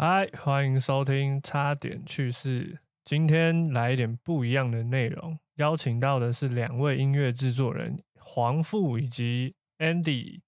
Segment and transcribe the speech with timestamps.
[0.00, 2.78] 嗨，欢迎收听差点趣事。
[3.04, 10.42] 今天来一点不一样的内容，邀请到的是两位音乐制作人黄富以及 Andy。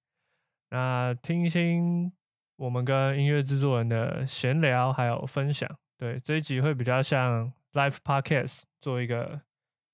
[0.70, 2.12] 那听一听
[2.58, 5.68] 我们跟音乐制作人的闲聊还有分享。
[5.98, 9.40] 对，这一集会比较像 Live Podcast 做一个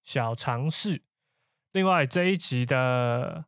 [0.04, 1.00] 小尝试。
[1.72, 3.46] 另外这一集的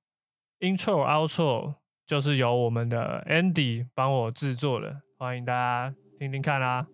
[0.61, 1.75] Intro、Outro
[2.07, 5.03] 就是由我们的 Andy 帮我制作的。
[5.21, 6.87] 欢迎大家听听看啊！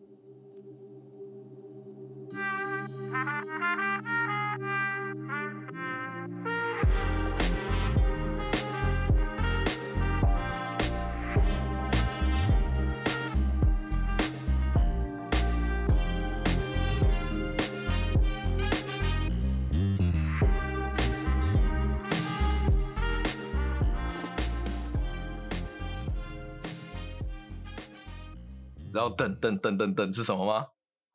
[29.08, 30.68] 道等等等等等是什么吗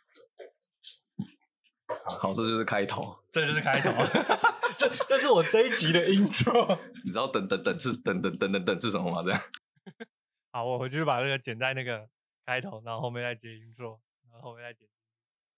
[2.20, 3.23] 好，这就是开头。
[3.31, 3.92] 这就是开头。
[4.78, 6.78] 这这是我这一集的 intro。
[7.04, 9.23] 你知道等等等是等等等等等是什么吗？
[9.23, 9.39] 这样。
[10.52, 12.09] 好，我回去把那个剪在那个
[12.45, 14.88] 开头，然后后面再接 intro，然后后面再剪。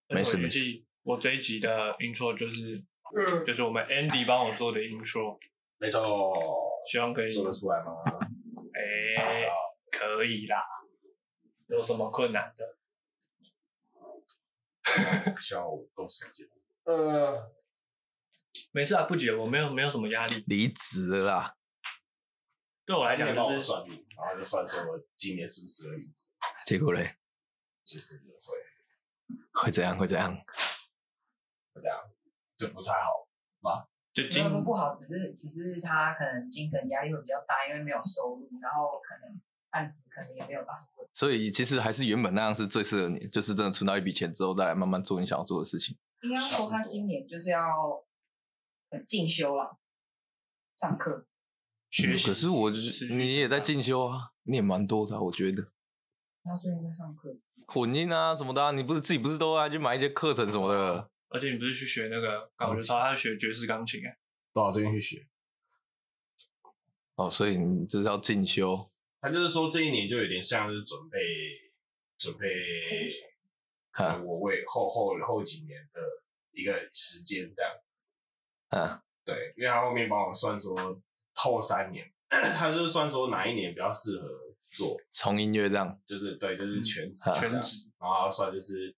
[0.10, 0.84] 没事没事。
[1.02, 2.84] 我这一集的 intro 就是
[3.46, 5.40] 就是我们 Andy 帮我做的 intro，
[5.78, 6.34] 没错，
[6.92, 7.94] 希望可以做得出来吗？
[8.74, 9.48] 哎、
[9.92, 10.58] 可以啦。
[11.68, 12.78] 有什么困难的？
[15.40, 16.48] 需要我够时间。
[16.84, 17.52] 呃，
[18.72, 20.44] 没事啊，不急，我没有没有什么压力。
[20.48, 21.58] 离职了啦。
[22.86, 26.32] 对我来讲就是算命，然后就算说我今年是不是合离职，
[26.66, 27.18] 结果嘞，
[27.84, 29.98] 其实也会会怎样？
[29.98, 30.36] 会怎样？
[31.74, 31.98] 会这样，
[32.58, 33.26] 就不太好。
[34.14, 41.06] 就今没有说不好，只是只是他可能精神压力会比较大，因为没有收入，然后可能案子可能也没有到位。
[41.12, 45.98] 所以其实还是原本那样是最适合你，就是真的存到一笔钱之后，再来慢慢做你想要做的事情。
[46.22, 48.06] 应该说他今年就是要
[48.92, 49.78] 呃进修了，
[50.78, 51.28] 上课。
[51.90, 52.28] 学习。
[52.28, 55.62] 可是我就是你也在进修啊，你也蛮多的啊、我觉得
[56.42, 57.36] 他最近在上课，
[57.68, 61.10] 混音啊什么的啊、你不是自己不是都爱去买一些课程什么的？
[61.36, 64.18] 而且你不是去学那个搞爵超，他是学爵士钢琴哎。
[64.54, 65.28] 不好，最近去学。
[67.16, 68.90] 哦，所以你就是要进修。
[69.20, 71.20] 他就是说这一年就有点像是准备
[72.18, 72.48] 准备，
[73.92, 76.02] 看，我为后后后几年的
[76.52, 77.72] 一个时间这样。
[78.70, 80.74] 嗯，对，因为他后面帮我算说
[81.34, 84.30] 后三年， 他就是算说哪一年比较适合
[84.70, 88.96] 做，从音乐这样，就是对，就是全职、嗯全职，然后他算就是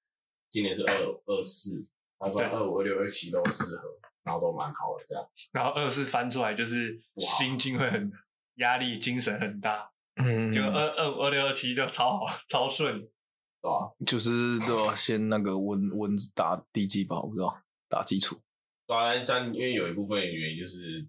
[0.49, 0.93] 今年是二
[1.25, 1.85] 二四，
[2.19, 3.83] 他说二五、二六、二七都适合，
[4.23, 5.23] 然后都蛮好的这样。
[5.51, 8.11] 然后二四翻出来就是心境会很
[8.55, 9.91] 压力，精神很大。
[10.15, 13.01] 嗯，就二二五二六二七就超好，超顺。
[13.59, 13.91] 对吧？
[14.05, 14.29] 就是
[14.67, 17.57] 都要先那个温温打地基吧，我不知道
[17.89, 18.39] 打基础。
[18.85, 21.03] 当然，像因为有一部分原因就是，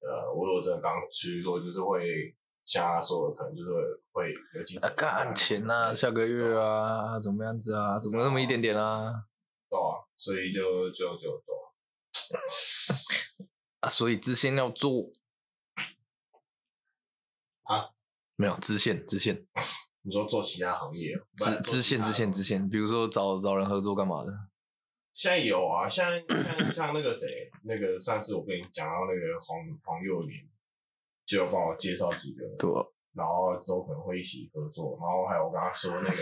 [0.00, 2.36] 呃，我如果真的刚去做，就是会
[2.66, 3.80] 像他说的，可能就是会
[4.12, 7.98] 会有精神啊，干钱呐，下个月啊，怎么样子啊？
[7.98, 9.24] 怎么那么一点点啊？
[10.20, 11.54] 所以就就就多
[12.36, 12.36] 啊
[13.80, 15.10] 啊，所以支线要做
[17.62, 17.88] 啊？
[18.36, 19.46] 没有支线，支线，
[20.04, 22.68] 你说做其他行业支支线，支线，支线。
[22.68, 24.30] 比如说找找人合作干嘛的？
[25.14, 27.26] 现在有啊，像像像那个谁，
[27.64, 30.46] 那个上次我跟你讲到那个黄黄幼年，
[31.24, 36.18] 就帮我介绍几个，对啊，然后之后可能会一起合作，然后还有我跟他说那个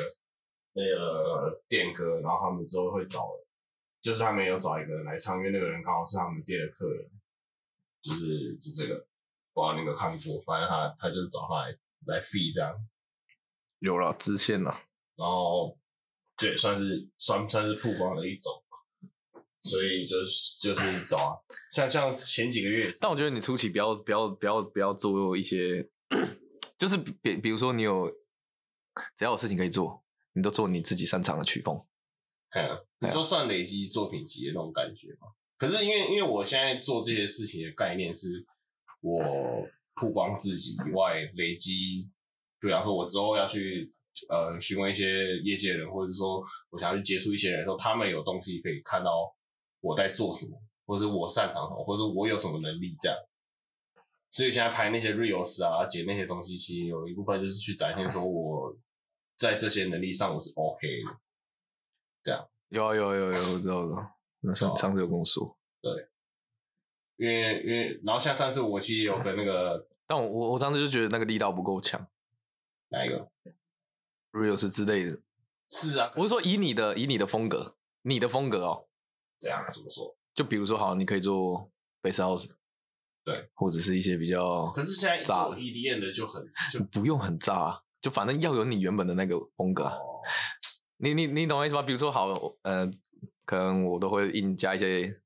[0.75, 3.28] 那个电哥，然后他们之后会找，
[4.00, 7.10] 就是他们有找一个人来唱，因为那个人刚好是他们店的客人，
[8.00, 8.94] 就是就这个，
[9.53, 11.72] 不知道你有没有看过，反正他他就是找他来
[12.06, 12.75] 来 fee 这样，
[13.81, 14.70] 有了支线了。
[15.16, 15.76] 然后
[16.36, 18.53] 这也算是算算是曝光的一种，
[19.64, 21.34] 所以就是就是懂啊，
[21.72, 25.91] 像像前几个月，但我觉得你初期不要不要不要不要做一些，
[26.78, 28.09] 就是比比如说你有
[29.16, 30.04] 只要有事情可以做，
[30.34, 31.77] 你都做你自己擅长的曲风。
[32.51, 35.28] 嗯，你就算累积作品集的那种感觉嘛。
[35.56, 38.47] 可是因为因为我现在做这些事情的概念是，
[39.00, 39.21] 我
[39.95, 42.10] 曝光自己以外，累积，
[42.60, 43.92] 比方说我之后要去
[44.28, 49.10] 呃询问一些业界人，或者说我想要去接触一些人的时候，他们有东西可以看到
[49.80, 50.56] 我在做什么，
[50.86, 53.18] 或者我擅长什么，或者我有什么能力这样。
[54.30, 58.77] 所以现在拍那些 reels 啊，剪那些东西，其实有一部分就是去展现说我
[59.36, 60.86] 在这些能力上我是 OK
[62.22, 62.51] 的。
[62.70, 64.09] 有啊有啊有啊有啊，我知道的。
[64.41, 66.09] 那上哦上次有跟我说，对
[67.16, 72.06] 因为因为然后像上次我其实有跟那个 但我我我当时就觉得那个力道不够强
[72.91, 73.28] 哪一个
[74.32, 75.18] ，reels 之类的。
[75.70, 78.88] 是啊，我是说以你的以你的风格，你的风格哦，
[79.38, 80.16] 这样怎么说？
[80.34, 81.70] 就比如说好，你可以做
[82.00, 82.50] base house，
[83.24, 86.42] 对，或者是一些比较，可是现在炸做 EDM 的就很
[86.72, 89.92] 就不用很炸啊，就反正要有你原本的那个风格啊。
[89.94, 90.22] 哦，
[90.98, 91.83] 你你你懂我意思吗？
[91.83, 92.91] 比如说好，呃，
[93.45, 95.21] 可能我都会硬加一些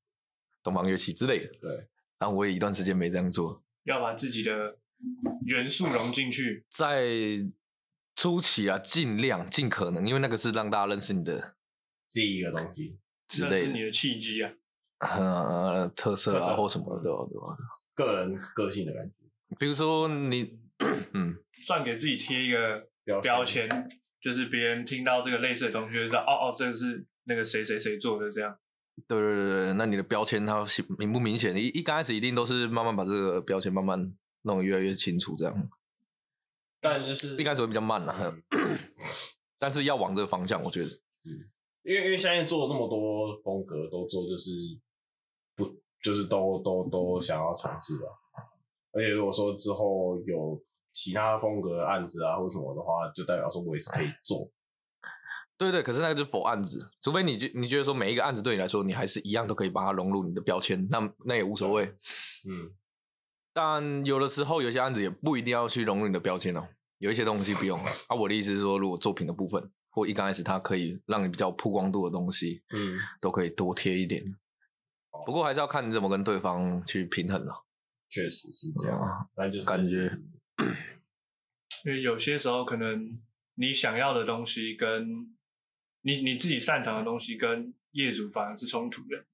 [0.62, 1.88] 东方乐器之类的，对，
[2.18, 4.78] 然后我也一段时间没这样做，要把自己的
[5.46, 6.64] 元素融进去。
[6.70, 7.08] 在
[8.14, 11.56] 初期啊，尽量尽可能，因为那个是让大家认识你的
[12.12, 12.98] 第一个东西，
[13.28, 14.52] 之类的，那是你的契机啊。
[15.00, 17.26] 呃，特色啊特色或什么的，对吧？
[17.28, 17.56] 对吧？
[17.94, 19.14] 个人个性的感觉。
[19.58, 20.60] 比如说你，
[21.12, 21.36] 嗯，
[21.66, 23.88] 算给自己贴一个标签标签，
[24.22, 28.56] 就是别人听到这个类似的东西，就知道哦哦，这个是那个谁谁谁做的这样。
[29.08, 31.56] 对对对对，那你的标签它明明不明显？
[31.56, 35.70] 一一刚开始一定都是慢慢把这个标签慢慢弄越来越清楚，这样
[36.80, 38.36] 但就是一开始会比较慢啦，
[39.58, 40.88] 但是要往这个方向，我觉得
[41.24, 41.48] 嗯
[41.82, 44.50] 因为因为现在做那么多风格都做，就是
[45.56, 45.64] 不
[46.00, 48.04] 就是都都都想要尝试吧。
[48.92, 54.50] 而且如果说之后有其他风格的案子啊或什么的话，就代表说我也是可以做。
[55.58, 61.84] 对对，可是那个是否案子，除非你觉你觉得说每一个案子对你来说，你还是一样都可以把它融入你的标签，那那也无所谓。
[62.48, 62.74] 嗯，
[63.52, 66.66] 但有的时候有些案子也不一定要去融入你的标签哦，
[66.98, 67.78] 有一些东西不用
[68.08, 68.16] 啊。
[68.16, 74.24] 我的意思是说，如果作品的部分或一刚开始它可以让你比较曝光度的东西，嗯，都可以多贴一点。
[75.24, 77.52] 不过还是要看你怎么跟对方去平衡了、
[78.08, 78.98] 确实是这样。
[79.36, 80.10] 但就是感觉
[81.84, 83.20] 因为有些时候可能
[83.54, 85.34] 你想要的东西跟
[86.02, 89.24] 你你自己擅长的东西跟业主反而是冲突的。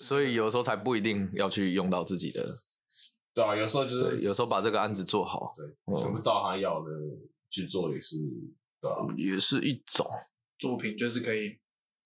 [0.00, 2.54] 所以有时候才不一定要去用到自己的，
[3.32, 6.90] 对啊，有时候就，是有时候把这个案子做好，对，嗯全部照他要的
[7.48, 8.16] 去做也是
[8.80, 8.96] 对啊。
[9.16, 10.04] 也是一种，
[10.58, 11.58] 作品就是可以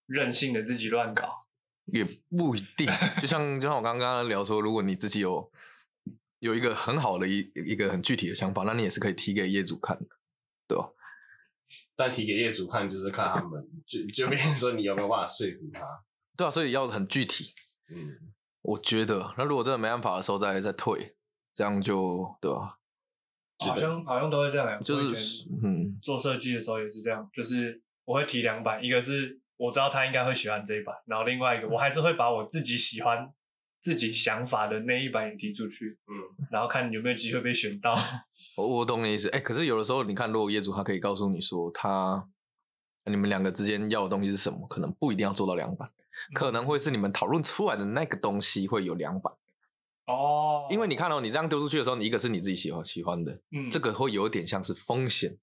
[0.06, 1.46] 任性的自己乱搞。
[1.86, 2.86] 也不一定。
[3.20, 5.50] 就像就像我刚刚聊说，如果你自己有
[6.40, 10.06] 有一个很好的一一个很具体的想法，那你也是可以提给业主看的，
[10.68, 10.88] 对吧？
[11.96, 15.80] 但提给业主看，就是看他们，就就变成说你有没有办法说服他。
[16.36, 17.52] 对啊，所以要很具体。
[17.94, 21.16] 嗯，我觉得，那如果真的没办法的时候再再退，
[21.54, 22.78] 这样就对吧？
[23.64, 24.78] 好像好像都会这样欸。
[24.80, 33.32] 就是嗯，做设计的时候也是这样，就是我会提两版，一个是我知道他应该会喜欢这一版，然后另外一个我还是会把我自己喜欢、
[33.86, 37.96] 自己想法的那一版也提出去，嗯，然后看有没有机会被选到。
[38.56, 39.28] 我我懂你意思。
[39.28, 42.28] 哎、可是有的时候你看，如果业主他可以告诉你说他
[43.04, 45.88] 你们两个之间要的东西是什么，可能不一定要做到两版，
[46.34, 49.32] 可能会是你们讨论出来的那个东西会有两版。
[50.06, 55.38] 哦，因为你看哦，你这样丢出去的时候，你一个是你自己喜欢喜欢的，嗯这个会有点像是风险。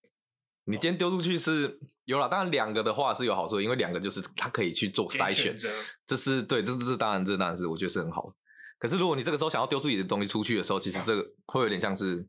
[0.65, 5.71] 你今天丢出去是有了，当然两个的话是有好处，因为两个就是它可以去做筛选选，
[6.07, 8.33] 这是对，这这这当然，这当然是我觉得是很好的。
[8.79, 12.25] 可是如果你这个时候想要丢自己的东西出去的时候，其实这个会有点像是，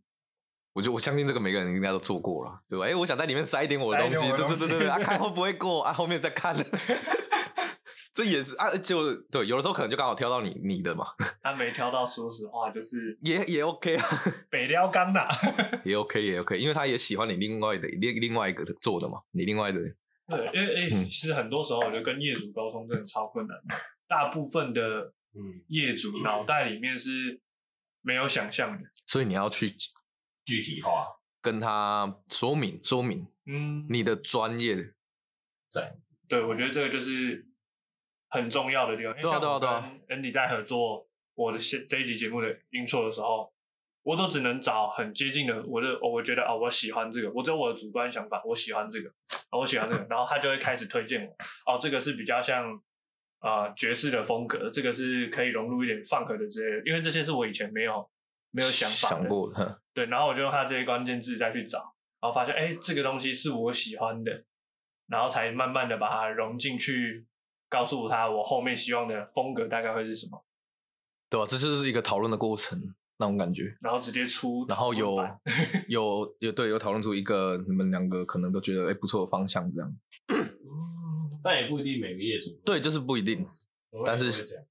[0.73, 2.87] 我就我相信这个每个人应该都做过了，对吧？
[2.87, 6.57] 哎，我想在里面塞一点我的东西，塞一点我的东西对对对对对，啊，看会不会过啊，后面再看。
[8.15, 11.05] 这也是啊，就对，有的时候可能就刚好挑到你你的嘛，
[11.43, 14.07] 他没挑到，说实话就是也也 OK 啊，
[14.49, 15.27] 北撩干呐。
[15.85, 19.81] 也 OK 也 OK，因为他也喜欢你另外的另另外一个做的嘛，你另外的
[20.29, 23.75] 对，因为其实很多时候我觉得跟业主沟通真的超困难的，
[24.07, 27.41] 大部分的嗯，业主脑袋里面是
[28.01, 28.89] 没有想象的。
[29.07, 29.75] 所以你要去
[30.45, 31.09] 具体化。
[31.43, 34.95] 跟他说明说明嗯，你的专业，
[35.69, 35.99] 在。
[36.27, 37.47] 对，我觉得这个就是
[38.35, 39.13] 很重要的地方。
[39.17, 39.69] 因为像我跟
[40.09, 43.53] Andy 在合作我的现这一集节目的 intro 的时候，
[44.03, 49.09] 我都只能找很接近的我的，哦我觉得啊、我喜欢这个，我只有我的主观想法，我喜欢这个，
[49.51, 52.73] 啊我喜欢这个，然后他就会开始推荐我，哦，这个是比较像
[53.39, 58.09] 啊、呃爵士的风格，这个是可以融入一点 funk 的之类的，因为这些是我以前没有
[58.53, 61.79] 没有想法想过的，对，然后我就用他这些关键字再去找，
[62.21, 64.45] 然后发现，哎，这个东西是我喜欢的，
[65.09, 67.25] 然后才慢慢的把它融进去，
[67.75, 70.45] 告诉他我后面希望的风格大概会是什么，
[71.29, 72.81] 对吧、这就是一个讨论的过程，
[73.17, 73.77] 那种感觉。
[73.81, 75.17] 然后直接出然后有
[75.89, 79.93] 有有对有讨论出一个你们两个可能都觉得哎、不错的方向，这样
[81.43, 83.45] 但也不一定每个业主对，就是不一定。
[84.07, 84.65] 但是这样，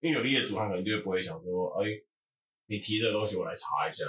[0.00, 1.88] 因为有的业主他可能就不会想说，哎，
[2.66, 4.04] 你提这个东西我来查一下，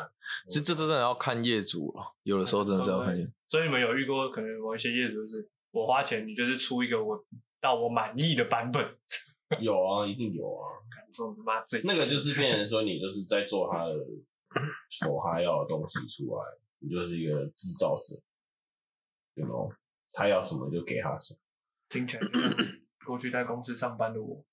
[0.49, 3.31] 其实这真的要看业主了，有的时候真的是要看业主。
[3.47, 7.19] 所以你们有遇过可能某一些业主就是我花钱，你就是出一个我
[7.59, 8.95] 到我满意的版本，
[9.59, 10.69] 有啊，一定有啊。
[11.11, 13.93] 这他妈最那个就是变成说，你就是在做他的
[14.89, 16.43] 所他要的东西出来，
[16.79, 18.15] 你就是一个制造者，
[19.33, 19.73] 有 know
[20.11, 21.39] 他要什么就给他什么。
[21.89, 22.51] 听起来就像
[23.05, 24.45] 过去在公司上班的我，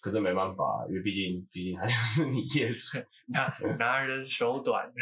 [0.00, 4.92] 可是没办法，因为毕竟毕竟他就是你业主， 拿拿人手短。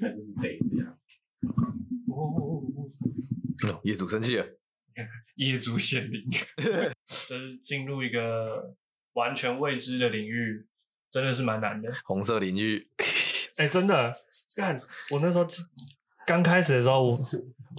[0.00, 0.98] 他 就是得这样。
[2.08, 2.62] 哦，
[3.68, 4.46] 哦业主生气了，
[5.36, 6.22] 业主显灵，
[7.28, 8.74] 就是进入一个
[9.14, 10.66] 完全未知的领域，
[11.10, 11.90] 真的是蛮难的。
[12.04, 12.88] 红色领域，
[13.56, 14.10] 哎、真的，
[14.56, 14.80] 干！
[15.10, 15.46] 我那时候
[16.26, 17.16] 刚开始的时候，我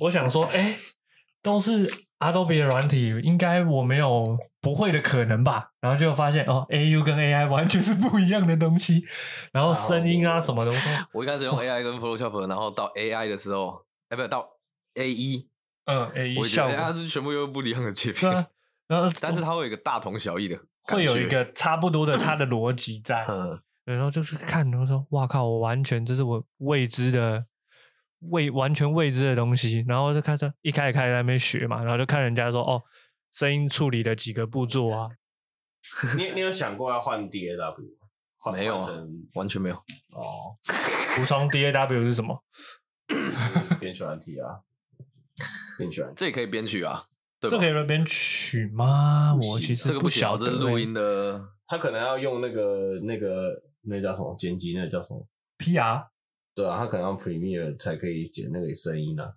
[0.01, 0.75] 我想说，哎、
[1.41, 5.71] 都是 Adobe 的软体，应该我没有不会的可能吧？
[5.79, 9.03] 然后就发现哦，AU 跟 AI 完全是不一样的东西，
[9.51, 10.71] 然后声音啊什么的，
[11.13, 14.47] 我我一开始用 AI 跟 Photoshop，然后到 AI 的时候，哎，不到
[14.95, 15.47] AE，
[15.85, 18.47] 嗯，AE 我觉得效果哎它是全部又不一样的界面对啊，，
[18.87, 27.45] 然后但是它会有一个大同小异的，会有一个差不多的它的逻辑 在，嗯，然后就是看，然后说，哇靠，我完全这是我未知的。
[28.29, 32.83] 未完全未知的东西，然后就开始一开始开始在那边学嘛，然后就看人家说哦，
[33.33, 35.09] 声音处理的几个步骤啊，
[36.15, 38.07] 你你有想过要换 DAW 吗？
[38.37, 38.87] 换没有啊
[39.33, 39.75] 完全没有。
[40.11, 40.55] 哦，
[41.17, 42.43] 补充 DAW 是什么？
[43.79, 44.59] 编曲软体啊，
[45.77, 46.03] 编曲。
[46.15, 47.05] 这也可以编曲啊，
[47.39, 47.57] 对吧？
[47.57, 49.35] 这可以那边取吗？
[49.35, 56.07] 我其实这个不晓得、小，这是录音的，他可能要用那个那个那叫什么剪辑，那个叫什么？PR，
[56.53, 59.33] 对啊，他可能要 Premiere 才可以剪那个声音啊。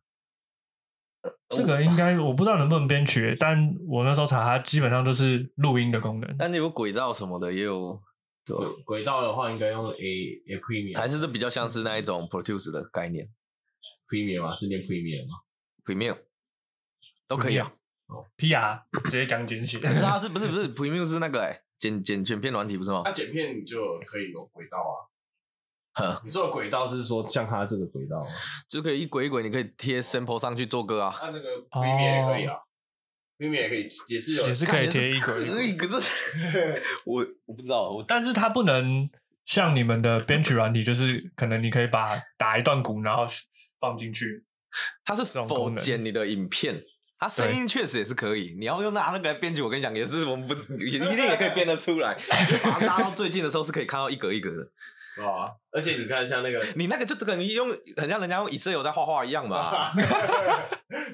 [1.49, 6.37] 这个应该我不知道能不能编曲，但我那时候查，它基本上都是录音的功能。
[6.39, 7.99] 但是有轨道什么的也有，
[8.45, 8.55] 对？
[8.57, 13.27] 轨轨道的话，应该用 A A Premiere 还是这比较像是那一种 Produce 的概念
[14.09, 14.55] Premiere 嘛？
[14.55, 15.35] 是念 Premiere 吗？
[15.85, 16.19] ，Premium
[17.26, 17.73] 都可以啊。
[18.37, 23.11] PR 直接讲简写，可是它是不是不是 Premium 是那个哎剪剪剪片软体不是吗它？
[23.12, 24.95] 剪片你就可以有轨道啊。
[25.95, 28.29] 呵，你做的轨道是说像它这个轨道吗？
[28.69, 31.12] 就可以一轨一轨，你可以贴 sample 上去做歌啊。
[31.17, 32.57] 它那个 Premiere 也可以啊。
[33.38, 35.97] Premiere 也可以，也是有，也是可以贴一轨可以， 可是
[37.07, 39.09] 我我不知道，我但是它不能
[39.45, 43.26] 像你们的编曲软体，就是可能你可以把打一段鼓，然后
[43.81, 44.45] 放进去。
[45.04, 46.83] 它是否剪你的影片，
[47.19, 48.57] 它声音确实也是可以。
[48.59, 52.14] 你要用拿那个来编辑，我跟你讲，也是我们不是也一定也可以编得出来。
[52.62, 54.71] 把它拉到最近的时候是可以看到一格一格的。
[55.25, 55.52] 啊。
[55.71, 59.93] 而且你看，像那个你那个就等于用很像人家用以色列在画画一样嘛。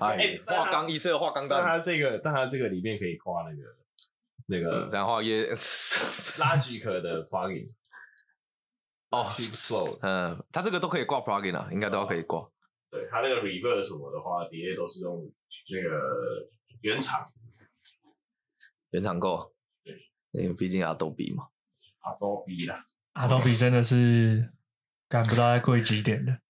[0.01, 3.63] 哎画钢以色列画钢但弹，它这个，但它这个里面可以挂那个
[4.47, 7.69] 那个然后也 Logic 的 plugin
[9.11, 9.29] 哦
[10.03, 12.47] 嗯，它这个都可以挂 plugin 啊，应该都要可以挂。
[12.91, 15.31] 对它那个 reverb 什么的话，底下都是用
[15.71, 16.49] 那个
[16.81, 17.31] 原厂
[18.91, 19.55] 原厂购，
[19.85, 19.95] 对，
[20.33, 21.47] 因为毕竟阿斗比嘛。
[22.03, 22.83] Adobe 啦。
[23.15, 24.53] Adobe 真的是
[25.09, 26.41] 赶不知道在贵几点的，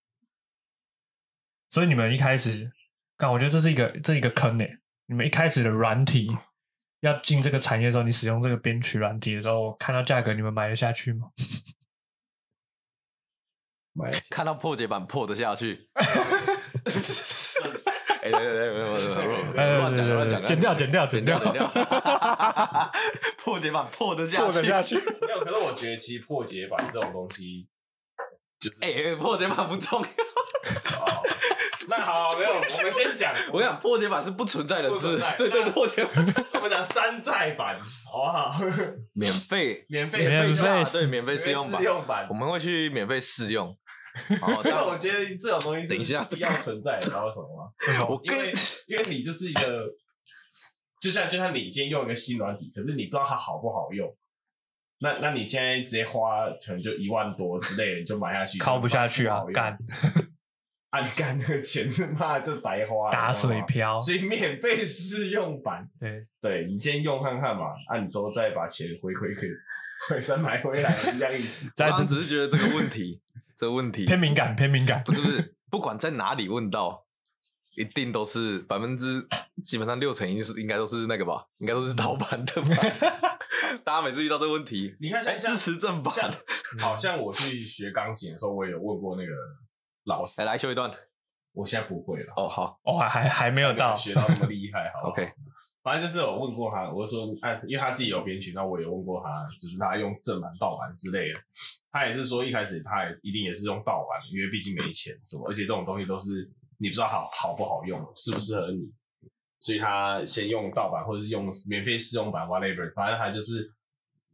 [1.71, 2.71] 所以你们一开始，
[3.17, 4.65] 干我觉得这是一个这是一个坑呢。
[5.07, 6.31] 你们一开始的软体
[7.01, 11.33] 要进这个产业的时候，你使用这个编曲软体的时候，看到价格，你们买得下去吗？
[13.93, 15.89] 买看到破解版破得下去。
[18.23, 21.73] 哎，对对对，没有没有没有哎乱讲乱讲，剪掉剪掉剪剪掉剪掉。
[23.43, 24.97] 破解版破得下去，破得下去。
[24.97, 27.67] 没有，可是我觉得其实破解版这种东西，
[28.61, 30.09] 就是哎，破解版不重要。
[31.91, 35.37] 哦那好，没有， 我们先讲，我跟你讲，破解版是不存在的字不存在。
[35.37, 37.79] 对对对，破解版 我们讲山寨版，
[38.11, 38.55] 好不好？
[39.13, 42.35] 免费免费免费试用版对免费试用版，试用版我。
[42.35, 43.77] 们会去免费试用。
[44.41, 48.07] 好，因为但我觉得这种东西是等一下必要存在的，你知道为什么吗？
[48.09, 48.53] 我跟因为
[48.89, 49.85] 因为你就是一个，
[51.01, 54.09] 就像就像你今天用一个新软体，可是你不知道它好不好用，
[54.99, 59.79] 那那你现在直接花可能就一万多之类的，你就买下去，靠不下去啊好，干
[60.91, 61.01] 啊！
[61.01, 69.49] 你干那个钱是 妈就白花了，打水漂所以免费试用版，对，对你先用看看嘛，啊，你之后再把钱回馈给，
[70.09, 71.67] 回再买回来，是这样意思。
[71.67, 73.21] 我刚刚只是觉得这个问题，
[73.57, 75.13] 这个问题偏敏感偏敏感不。
[75.13, 77.07] 是不是，不管在哪里问到，
[77.77, 79.25] 一定都是百分之
[79.63, 82.71] 基本上六成应是应该都是那个吧，应该都是盗版的吧。
[83.85, 86.13] 大家每次遇到这个问题，你看像哎支持正版，
[86.81, 89.33] 好像我去学钢琴的时候，我也有问过那个
[90.04, 90.90] 老师来，来修一段。
[91.52, 92.78] 我现在不会了，哦，好。
[92.85, 95.33] 哦，还还没有到，学到那么厉害，好，OK，
[95.83, 101.40] 反正就是我问过他，我就说，哎，因为他自己有编曲，那我也问过他，就是他用正版、盗版之类的。
[101.90, 108.92] 他也是说，一开始他也一定也是用盗版，因为毕竟没钱什么，而且这种东西都是你不知道好好不好用，适不适合你。
[109.59, 113.71] 所以他先用盗版或者是用免费试用版 whatever，反正他就是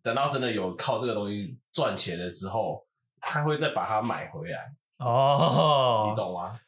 [0.02, 2.86] 等到真的有靠这个东西赚钱了之后，
[3.20, 6.58] 他会再把它买回来，哦，你懂吗？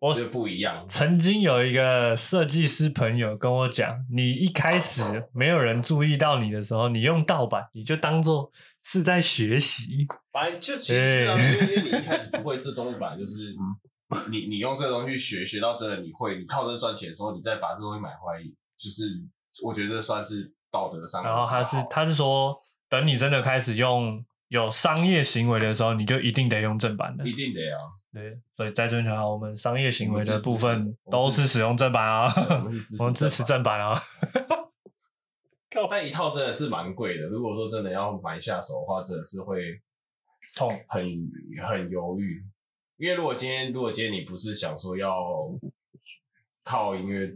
[0.00, 0.84] 我觉得不一样。
[0.86, 8.50] 曾经有一个设计师朋友跟我讲，你一开始没有人注意到你的时候，你用盗版，你就当做
[8.82, 10.06] 是在学习。
[10.30, 13.54] 反正就其实啊，因为你一开始不会 这东西，本来就是
[14.30, 18.42] 你你用这个东西学，学到真的你会，你靠这赚钱的时候，你再把这东西买回来，
[18.76, 19.04] 就是
[19.64, 21.24] 我觉得这算是道德上。
[21.24, 22.54] 然后他是他是说，
[22.90, 27.28] 等你真的开始用有商业行为的时候，你就一定得用正版的。
[27.28, 27.78] 一定得啊。
[28.12, 34.00] 对，所以在这边讲，我们商业行为的部分都是使用正版啊，我们是支持 我们支持正版啊。
[35.90, 39.60] 但一套真的是蛮贵的，如果说真的要买下手的话，真的是会
[40.56, 41.02] 痛，很
[41.66, 42.44] 很犹豫。
[42.96, 45.12] 因为如果今天如果今天你不是想说要
[46.62, 47.26] 靠音乐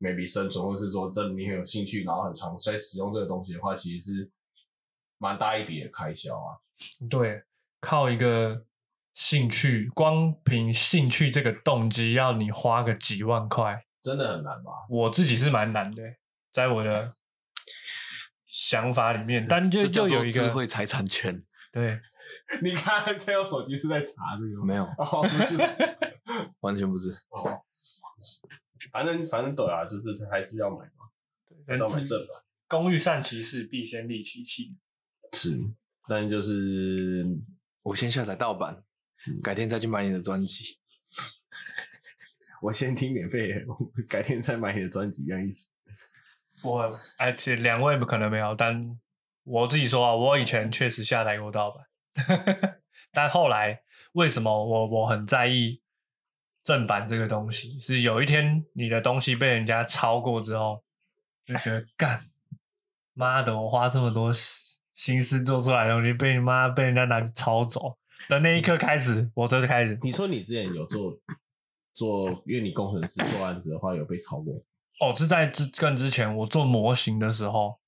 [0.00, 4.30] maybe 生存，或是说真的你很有兴趣，然后很常在使用这个东西的话，其实是
[5.18, 6.58] 蛮大一笔的开销啊。
[7.08, 7.44] 对，
[7.80, 8.66] 靠一个
[9.12, 14.72] 兴趣，光凭兴趣这个动机，要你花个几万块，真的很难吧？
[14.90, 16.02] 我自己是蛮难的，
[16.52, 17.14] 在我的
[18.46, 22.00] 想法里面，但就这就有一个智慧财产权， 对，
[22.60, 24.64] 你看这用手机是在查这个吗？
[24.66, 25.56] 没有，哦，不是，
[26.60, 27.10] 完全不是。
[27.30, 27.62] 哦，
[28.92, 31.06] 反正反正对啊，就是还是要买嘛，
[31.66, 32.28] 还是要买正版。
[32.66, 34.76] 工欲善其事，必先利其器。
[35.34, 35.58] 是，
[36.08, 37.26] 但就是
[37.82, 38.84] 我先下载盗版，
[39.42, 40.78] 改天再去买你的专辑。
[42.62, 43.66] 我先听免费的，
[44.08, 45.70] 改天再买你的专辑，一样意思。
[46.62, 48.98] 我而且两位可能没有，但
[49.42, 51.84] 我自己说啊，我以前确实下载过盗版，
[53.12, 55.82] 但后来为什么我我很在意
[56.62, 57.76] 正版这个东西？
[57.78, 60.82] 是有一天你的东西被人家抄过之后，
[61.44, 62.24] 就觉得干
[63.12, 64.32] 妈的，我花这么多
[64.94, 67.96] 心思做出来的东西，被你妈被人家拿去抄走
[68.28, 71.12] 的那一刻开始，我这就开始你说你之前有做
[71.92, 74.54] 做，因为你工程师做案子的话，有被超过？
[75.00, 77.78] 哦，是在之更之前，我做模型的时候，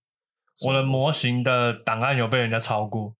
[0.66, 3.14] 我的模型的档案有被人家抄过，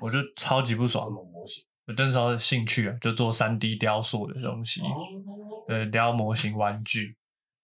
[0.00, 1.10] 我就超级不爽什。
[1.10, 1.64] 么模型？
[1.86, 4.82] 我那时候的兴趣啊，就做三 D 雕塑的东西，
[5.66, 7.16] 对，雕模型玩具。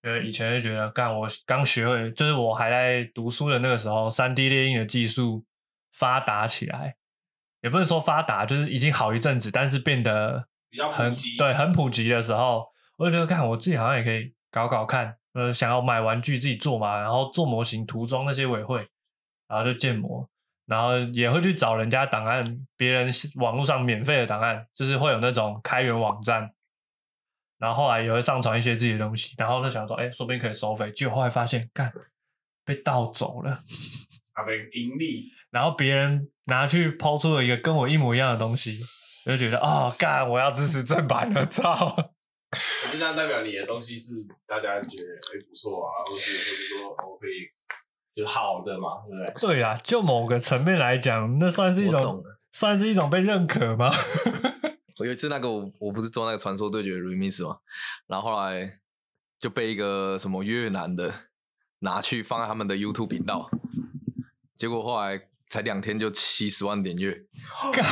[0.03, 5.45] 呃，以前就觉得，干我刚学会，就是我还在读书的那个时候，三 D 列印的技术
[5.95, 6.97] 发达起来，
[7.63, 12.67] 也不能说发达，就是已经好一阵子，但是变得比较很普及对，很普及的时候，
[12.99, 18.87] 我就觉得，看我自己好像也可以搞搞看，呃，想要买玩具自己做嘛，然后做模型、涂装那些我也会，
[19.49, 20.29] 然后就建模，
[20.67, 26.51] 然后也会去找人家档案，别人网络上免费的档案，就是会有那种开源网站，
[27.59, 31.93] 然后后来也会上传一些自己的东西，然后就想说，哎，说不定可以收费，结果后来发现，干
[32.65, 33.61] 被盗走了，
[34.33, 38.81] 他 被盈利，然后别人拿去抛出了一个跟我一模一样的东西，
[39.25, 41.95] 我就觉得，哦，干，我要支持正版了， 操！
[42.91, 44.15] 就这样代表你的东西是
[44.49, 47.47] 大家觉得哎不错啊，或是或是说我可以
[48.17, 49.55] 就是好的嘛，对不对？
[49.55, 53.93] 对啊，就某个层面来讲，那算是一种算是一种被认可吗？
[54.99, 57.59] 我有一次那个我我不是做那个传说对决的 remix 嘛，
[58.09, 58.81] 然后后来
[59.39, 61.15] 就被一个什么越南的
[61.79, 63.49] 拿去放在他们的 YouTube 频道，
[64.57, 67.13] 结果后来才两天就七十万点阅，
[67.73, 67.85] 干，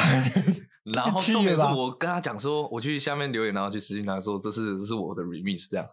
[0.85, 5.87] 然后重点是我跟他讲说，我去下面留言，然后去私信他说这是这是我的 remix 这样，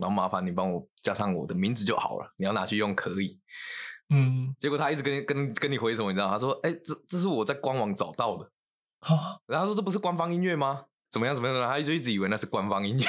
[0.00, 3.38] 然后麻烦你帮我加上我的名字就好了，你要拿去用可以。
[4.10, 6.28] 嗯，结果他一直跟你跟跟你回什么，你知道？
[6.28, 8.50] 他说：“哎、这这是我在官网找到的。
[9.00, 10.84] 啊，”然后他说：“这不是官方音乐吗？
[11.10, 13.06] 怎么样怎么样？”他就一直以为那是官方音乐。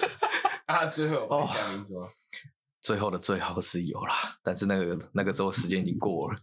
[0.66, 2.08] 啊，最后有哦没讲名字吗？
[2.82, 6.36] 最后的最后是有啦，但是那个那个时候时间已经过了，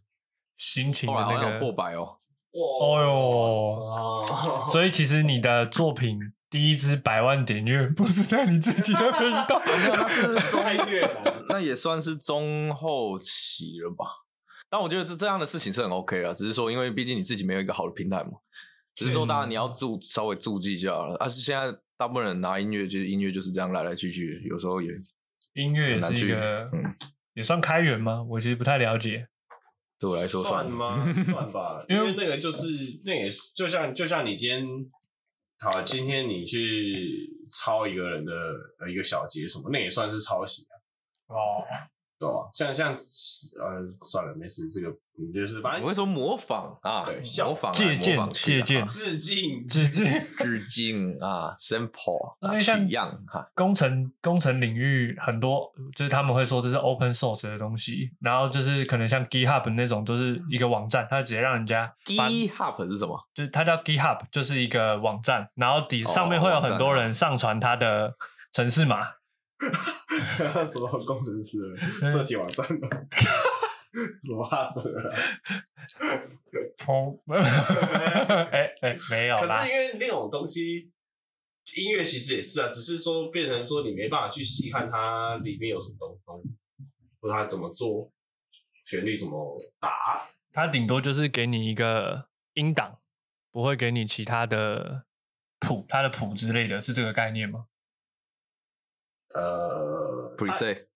[0.63, 2.19] 心情的那个，破百哦。
[2.53, 14.05] 哦哟，哦，所以其实你的作品第一支百万点阅不是在你自己的频道，太越南，那也算是中后期了吧。
[14.69, 18.31] 但我觉得这这样的事情是很 OK 啊，只是说因为毕竟你自己没有一个好的平台嘛，
[18.95, 21.15] 只是说当然你要注稍微注记一下了。
[21.19, 24.89] 而、是现在大部分人拿音乐，就是音乐就是这样来来去去，有时候也
[25.55, 26.95] 音乐也是一个，嗯，
[27.33, 28.23] 也算开源吗？
[28.29, 29.27] 我其实不太了解。
[30.03, 31.13] 对我来说算算吗？
[31.23, 32.67] 算吧，因为因为那个就是
[33.05, 34.65] 那也是就像就像你今天。
[35.59, 38.33] 好，今天你去抄一个人的
[38.81, 40.75] 呃一个小节什么，那也算是抄袭啊。
[41.27, 41.63] 哦，
[42.19, 42.49] 对吧？
[42.53, 44.87] 像像呃，算了，没事，这个
[45.19, 50.05] 嗯就是反正我会说模仿啊，对模仿啊借鉴借鉴致敬，致敬。
[50.37, 53.45] 致敬啊 Simple，取样哈。
[53.53, 63.19] 工程工程领域很多，就是他们会说这是 open source 的东西，然后就是可能像 GitHub 那种，都是一个网站，它直接让人家把 GitHub 是什么？
[63.33, 68.15] 就是它叫 GitHub，就是一个网站，然后底哦上面会有很多人上传他的
[68.51, 69.07] 程式码，
[70.71, 71.75] 什么工程师
[72.11, 72.87] 设计网站的，
[74.23, 75.15] 什么哈的啊？
[76.77, 77.19] 砰，
[78.51, 80.91] 哎哎没有啦可是，因为那种东西，
[81.77, 86.43] 音乐其实也是啊，只是说变成说你没办法去细看它里面有什么东东，
[87.21, 88.11] 或者它怎么做，
[88.85, 90.27] 旋律怎么打。
[90.51, 92.99] 它顶多就是给你一个音档，
[93.51, 95.05] 不会给你其他的
[95.59, 97.65] 谱，它的谱之类的，是这个概念吗？
[99.33, 100.87] 呃 preset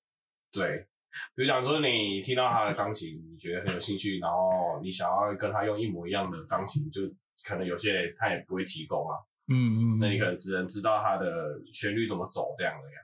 [0.52, 0.88] 对，
[1.36, 7.02] 比如讲说你听到他的钢琴，你觉得很有兴趣，然后你想要跟他用一模一样的钢琴，就
[7.44, 9.54] 可能有些他也不会提供啊，嗯
[9.96, 12.98] 嗯那你可能只能知道他的旋律怎么走这样的呀。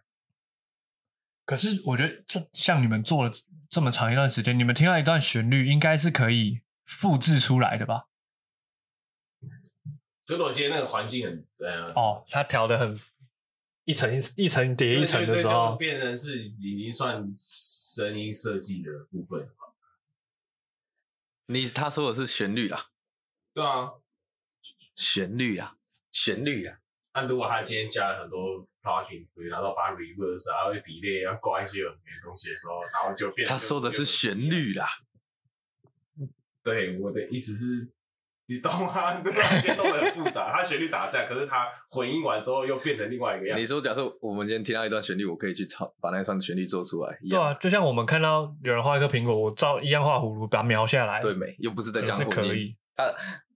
[1.45, 3.31] 可是我觉得这像你们做了
[3.69, 8.07] 这么长一段时间，你们听到一段旋律，应该是可以复制出来的吧？
[10.25, 12.95] 所以我觉得那个环境很呃，哦，他调的很
[13.85, 19.73] 一层一层叠一层的时候，变成是已经算声音设计的部分了吧。
[21.47, 22.89] 你他说的是旋律啦，
[23.53, 23.91] 对啊，
[24.95, 25.77] 旋律啊，
[26.11, 26.79] 旋律啊，
[27.13, 34.87] 那如果他今天加了很多 plugin，比如然后把它 reverse 啊，会 delay 要挂一些有的没的东西的时候，然后就变他说的是旋律啦，
[36.63, 37.89] 对，我的意思是，
[38.53, 39.13] 你懂吗？
[39.21, 43.61] 突然间弄得很复杂，它旋律打在，可是它混音完之后又变成另外一个样子。
[43.61, 51.55] 你说，假设我们今天听到一段旋律，我可以去抄把那段旋律做出来，一对啊，就像我们看到有人画一个苹果，我照一样画葫芦，把它描下来，对美？
[51.59, 52.75] 又不是在也是讲混音可以。
[52.95, 53.05] 他，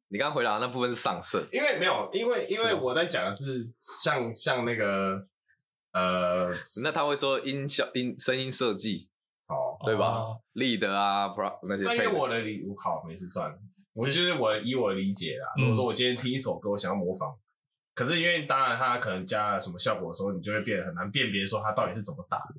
[0.10, 5.28] 你刚刚回答的那部分是上色，因为没有，因为因为我在讲的是像像那个
[5.94, 6.50] 呃，
[6.84, 9.10] 那他会说音效、音声音设计，
[9.48, 12.14] 哦，对吧哦？lead 啊，pro 那些但因为的。
[12.14, 13.58] 我的理，我靠，没事算了。
[13.98, 15.48] 我就是我以我的理解啦。
[15.58, 17.36] 嗯如果说我今天听一首歌，我想要模仿，
[17.96, 22.56] 可是因为当然它可能加了什么效果的时候，你就会变得很难辨别说它到底是怎么打的，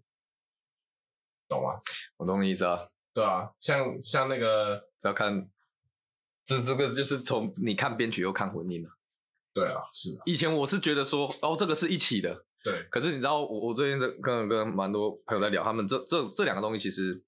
[1.49, 1.81] 懂吗？
[2.17, 5.49] 我懂你意思啊，对啊，像像那个，要看
[6.45, 8.91] 这这个就是从你看编曲又看混音了。
[9.55, 17.23] 对啊，是啊，以前我是觉得说，哦，这个是一起的，对，可是你知道，我我最近在跟跟蛮多朋友在聊，他们这这这两个东西其实，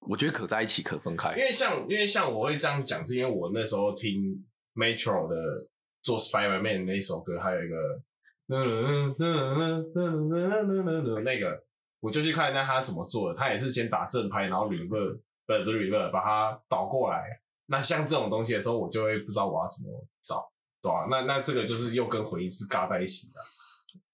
[0.00, 1.42] 我觉得可在一起，可分开因。
[1.42, 5.68] 为像因为像我会这样讲，是因为我那时候听 Metro 的
[6.00, 8.02] 做 Spider Man 那一首歌，还有一个
[8.46, 8.64] 那
[11.40, 11.64] 个，
[12.00, 13.38] 我就去看那他怎么做的。
[13.38, 17.40] 他也是先打正拍，然后 reverb 不是不是 reverb，把它倒过来。
[17.66, 23.40] 那像这种东西的时候，我就会不知道我要怎么找，对吧、那那这个就是又跟回音是嘎在一起的。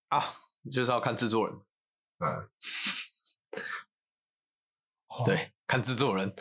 [0.08, 0.24] 啊，
[0.72, 1.56] 就是要看制作人，
[2.18, 2.48] 嗯，
[5.08, 6.33] 哦对，看制作人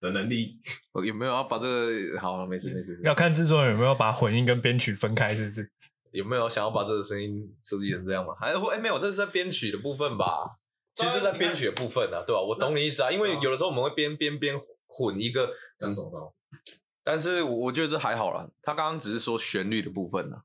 [0.00, 0.60] 的能力，
[0.92, 5.70] 我有没有要把这个好了，没事没事，要看制作人有没有把混音跟编曲分开，是不是？
[6.12, 8.34] 有没有想要把这个声音设计成这样吗？
[8.40, 10.58] 还是会哎没有，这是在编曲的部分吧？
[10.92, 16.34] 其实在编曲的部分啊，对吧、我懂你意思啊，因为有的时候我们会边编边混一个，叫什么？
[17.04, 18.46] 但是我我觉得这还好啦。
[18.62, 20.42] 他刚刚只是说旋律的部分啊，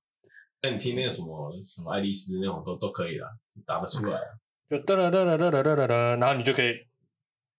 [0.61, 3.27] 那你听那个什么什么爱丽丝那种都都可以啦，
[3.65, 4.27] 打得出来啊。
[4.69, 6.84] 就噔噔噔噔噔噔噔噔，然后你就可以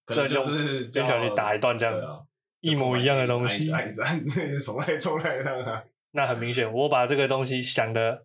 [0.06, 2.26] 可能就是编曲去打一段这样
[2.60, 3.70] 一模一样的东西。
[3.70, 5.84] 按一直按一直按，重 来重来这样啊。
[6.12, 8.24] 那很明显，我把这个东西想的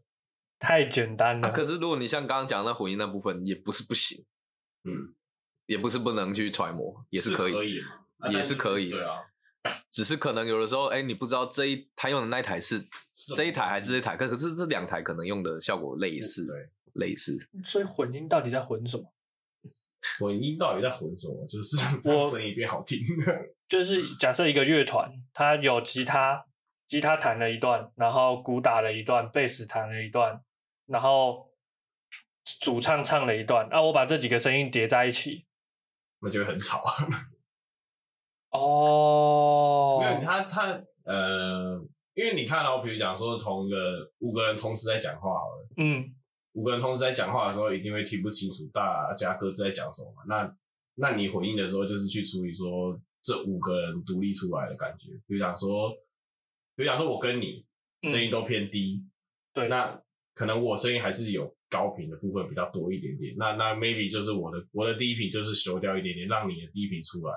[0.58, 1.50] 太简单了。
[1.50, 4.24] 啊可是如果你像刚刚讲的那混音那部分，也不是不行，
[4.86, 5.14] 嗯，
[5.66, 7.80] 也不是不能去揣摩，也是可以，可以，
[8.20, 9.18] 啊也是可以对啊，
[9.92, 12.78] 只是可能有的时候，哎，你不知道这一他用的那一台是
[13.14, 17.38] 是这一台还是这一台，可可是这两台可能用的效果类似，对，类似。
[17.66, 19.04] 所以混音到底在混什么？
[20.20, 21.46] 混音到底在混什么？
[21.48, 21.78] 就是
[22.10, 23.40] 我声音变好听的。
[23.68, 26.46] 就是假设一个乐团，它有吉他，
[26.88, 30.42] 吉他弹了一段，然后鼓打了一段，贝斯弹了一段，
[30.88, 31.50] 然后
[32.60, 35.46] 主唱唱了一段，那、我把这几个声音叠在一起，
[36.20, 36.84] 那就会很吵。
[38.50, 41.82] 哦， 没有他他呃，
[42.14, 46.14] 因为你看到，比如讲说同一个五个人同时在讲话好了，嗯，
[46.54, 50.24] 五个人同时在讲话的时候，一定会听不清楚大家各自在讲什么嘛。
[50.28, 50.56] 那
[50.96, 55.10] 那你混音的时候，就是去处理说这五个人独立出来的感觉。
[55.26, 55.92] 比如讲说，
[56.76, 57.66] 比如讲说我跟你
[58.04, 59.02] 声音都偏低，
[59.54, 60.02] 对那
[60.34, 67.34] 可能我声音还是有高频的部分比较多一点点，那那 maybe 就是我的我的低频就是修掉一点点，让你的低频出来，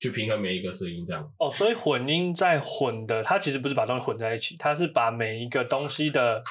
[0.00, 1.24] 去平衡每一个声音这样。
[1.38, 6.42] 哦，所以混音在混的，它其实不是把东西混在一起，它是把每一个东西的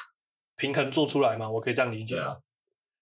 [0.60, 1.50] 平衡做出来吗？
[1.50, 2.38] 我可以这样理解啊，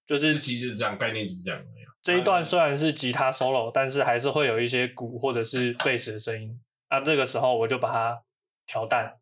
[0.06, 1.88] 就是其实就是这样，概念就是这样的呀。
[2.04, 6.58] 这一段虽然是吉他 solo，但是还是会有一些鼓或者是贝斯的声音。
[6.89, 8.24] 那这个时候我就把它
[8.65, 9.17] 调淡。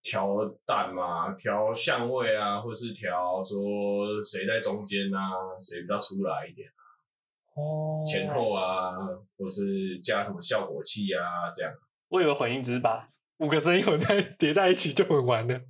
[0.00, 0.26] 调
[0.64, 5.20] 淡嘛，调相位啊，或是调说谁在中间啊，
[5.60, 6.82] 谁比较出来一点啊，
[7.54, 8.96] 哦前后啊，
[9.36, 11.72] 或是加什么效果器啊，这样，
[12.08, 15.60] 我以为混音只是把五个声音混在叠在一起就很完了。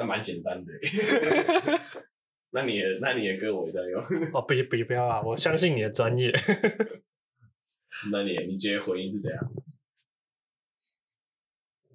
[0.00, 1.80] 那蛮简单的 欸。
[2.52, 5.20] 那你的那你的歌我也在用，哦，不不不要啊！
[5.22, 6.32] 我相信你的专业。
[8.10, 9.52] 那你你觉得婚姻是怎样？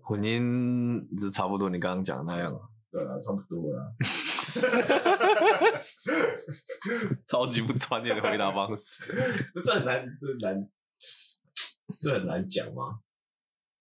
[0.04, 2.54] 婚姻是差不多你刚刚讲的那样，
[2.91, 3.91] 对啊，差不多啦。
[7.28, 9.04] 超级不专业的回答方式。
[9.63, 10.70] 这很难，这很难，
[12.00, 13.00] 这很难讲吗？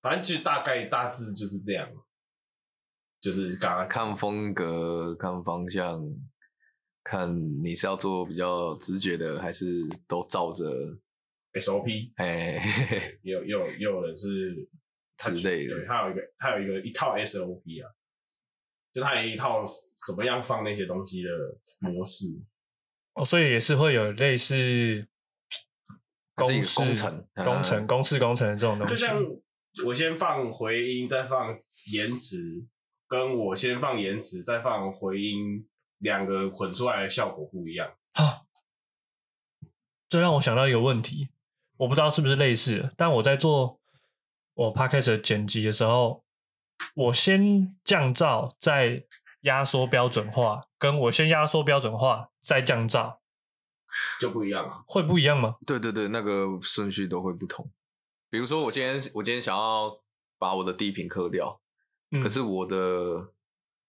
[0.02, 1.88] 反正就大概大致就是这样，
[3.24, 5.98] 就是刚刚看风格、看方向、
[7.02, 9.64] 看你是要做比较直觉的，还是
[10.06, 10.66] 都照着
[11.54, 14.54] SOP，哎嘿嘿嘿 也有也有也有人是
[15.16, 17.88] 之类的对，他有一个他有一个一套 SOP 啊，
[18.92, 19.64] 就他有一套
[20.06, 21.30] 怎么样放那些东西的
[21.80, 22.26] 模式。
[23.14, 25.08] 哦，所以也是会有类似
[26.36, 28.94] 它是一个式工程工程、嗯公式工程这种东西。
[28.94, 29.24] 就像
[29.86, 31.58] 我先放回音，再放
[31.92, 32.66] 延迟，
[33.06, 35.66] 跟我先放延迟，再放回音，
[35.98, 37.94] 两个混出来的效果不一样。
[38.12, 38.42] 啊，
[40.08, 41.30] 这让我想到一个问题，
[41.76, 43.80] 我不知道是不是类似的，但我在做
[44.54, 46.24] 我 podcast 的剪辑的时候，
[46.94, 49.04] 我先降噪，再
[49.42, 53.18] 压缩标准化，跟我先压缩标准化再降噪，
[54.20, 54.82] 就不一样啊。
[54.86, 55.56] 会不一样吗？
[55.66, 57.70] 对对对，那个顺序都会不同。
[58.30, 60.00] 比如说，我今天我今天想要
[60.38, 61.60] 把我的低频克掉，
[62.14, 63.32] 嗯可是我的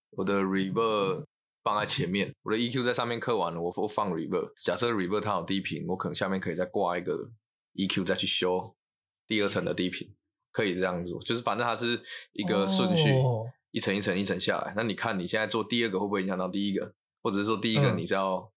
[0.10, 1.24] 我的 reverb
[1.64, 4.52] 放在前面，我的 EQ 在上面刻完了，我我放 reverb。
[4.58, 7.30] 假设 reverb 它有低频，我可能下面可以再挂一个
[7.76, 8.76] EQ 再去修
[9.28, 10.14] 第二层的低频，
[10.52, 11.22] 可以这样做。
[11.22, 12.02] 就是反正它是
[12.34, 14.74] 一个顺序，哦一层一层一层下来。
[14.76, 18.52] 那你看你现在做第二个会不会影响到第一个，或者是说第一个嗯你是要、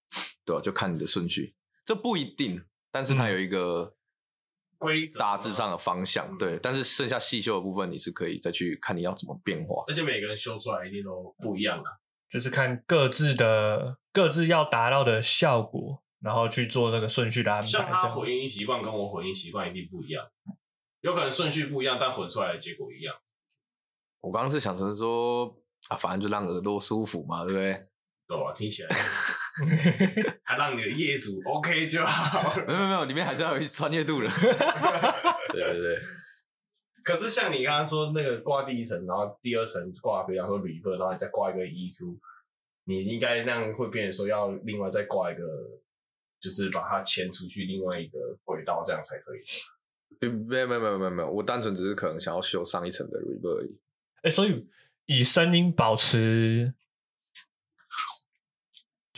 [0.45, 1.55] 对吧、就看你的顺序，
[1.85, 3.95] 这不一定，但是它嗯有一个。
[4.79, 9.85] 规则大致上的方向，嗯对，但是剩下细修的部分，你是可以再去看你要怎么变化。
[9.89, 11.91] 而且每个人修出来一定都不一样啊。
[12.31, 17.67] 就是看各自的各自要达到的效果，然后去做那个顺序的安排。
[17.67, 20.25] 像他混音习惯跟我混音习惯一定不一样，
[21.01, 23.15] 有可能顺序不一样，但混出来的结果一样。
[24.21, 25.57] 我刚刚是想成说
[25.89, 27.73] 啊，反正就让耳朵舒服嘛，对不对？
[28.27, 28.53] 对啊？
[28.55, 28.89] 听起来
[30.45, 32.55] 还让你的业主 OK 就好。
[32.67, 34.29] 没有没有里面还是要有一些专业度的。
[35.53, 35.99] 对对对，
[37.05, 42.19] 可是像你刚刚说那个挂第一层，然后第二层挂比方说 reverb，然后你再挂一个 EQ，
[42.85, 45.43] 你应该那样会变成说要另外再挂一个，
[46.41, 49.41] 就是把它牵出去另外一个轨道，这样才可以。
[50.21, 53.79] 没有没有没有没有没有，我单纯只是可能想要修上一层的 reverb 而已。
[54.23, 54.69] 哎、所以
[55.07, 56.75] 以声音保持，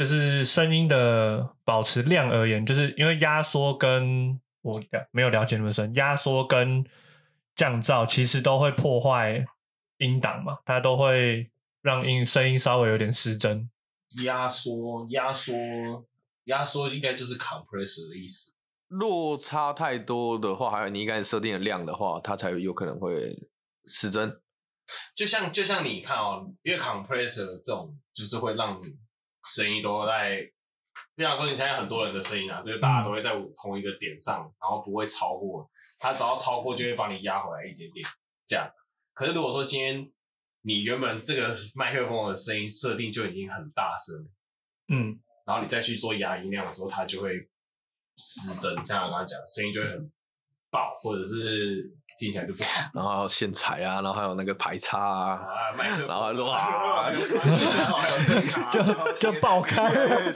[0.01, 6.83] 就是声音的保持量而言，就是因为压缩跟我了没有了解那么深，压缩跟
[7.55, 9.45] 降噪其实都会破坏
[9.99, 11.51] 音档嘛，它都会
[11.83, 13.69] 让音声音稍微有点失真。
[14.25, 15.53] 压缩，压缩，
[16.45, 18.55] 压缩应该就是 compressor 的意思。
[18.89, 23.49] 落差太多的话，还有你一开始设定的量的话，它才有可能会
[23.85, 24.41] 失真。
[25.15, 28.81] 就像就像你看哦，因为 compressor 这种就是会让
[29.45, 30.41] 声音都在，
[31.15, 38.07] 比方说你现在很多人的声音啊，就是大家都会在同一个点上，然后不会超过，他只要超过就会帮你压回来一点点，
[38.47, 38.71] 这样。
[39.13, 40.11] 可是如果说今天
[40.63, 44.17] 你原本这个麦克风的声音设定就已经很大声，
[44.89, 47.49] 嗯，然后你再去做压音量的时候，它就会
[48.17, 50.13] 失真，像我刚刚讲，声音就会很
[50.71, 52.71] 爆，或者是听起来就不好。
[52.93, 55.73] 然后还有线材啊，然后还有那个排插啊，啊，
[56.07, 57.11] 然后就哇
[58.71, 58.83] 就
[59.19, 59.89] 就爆开。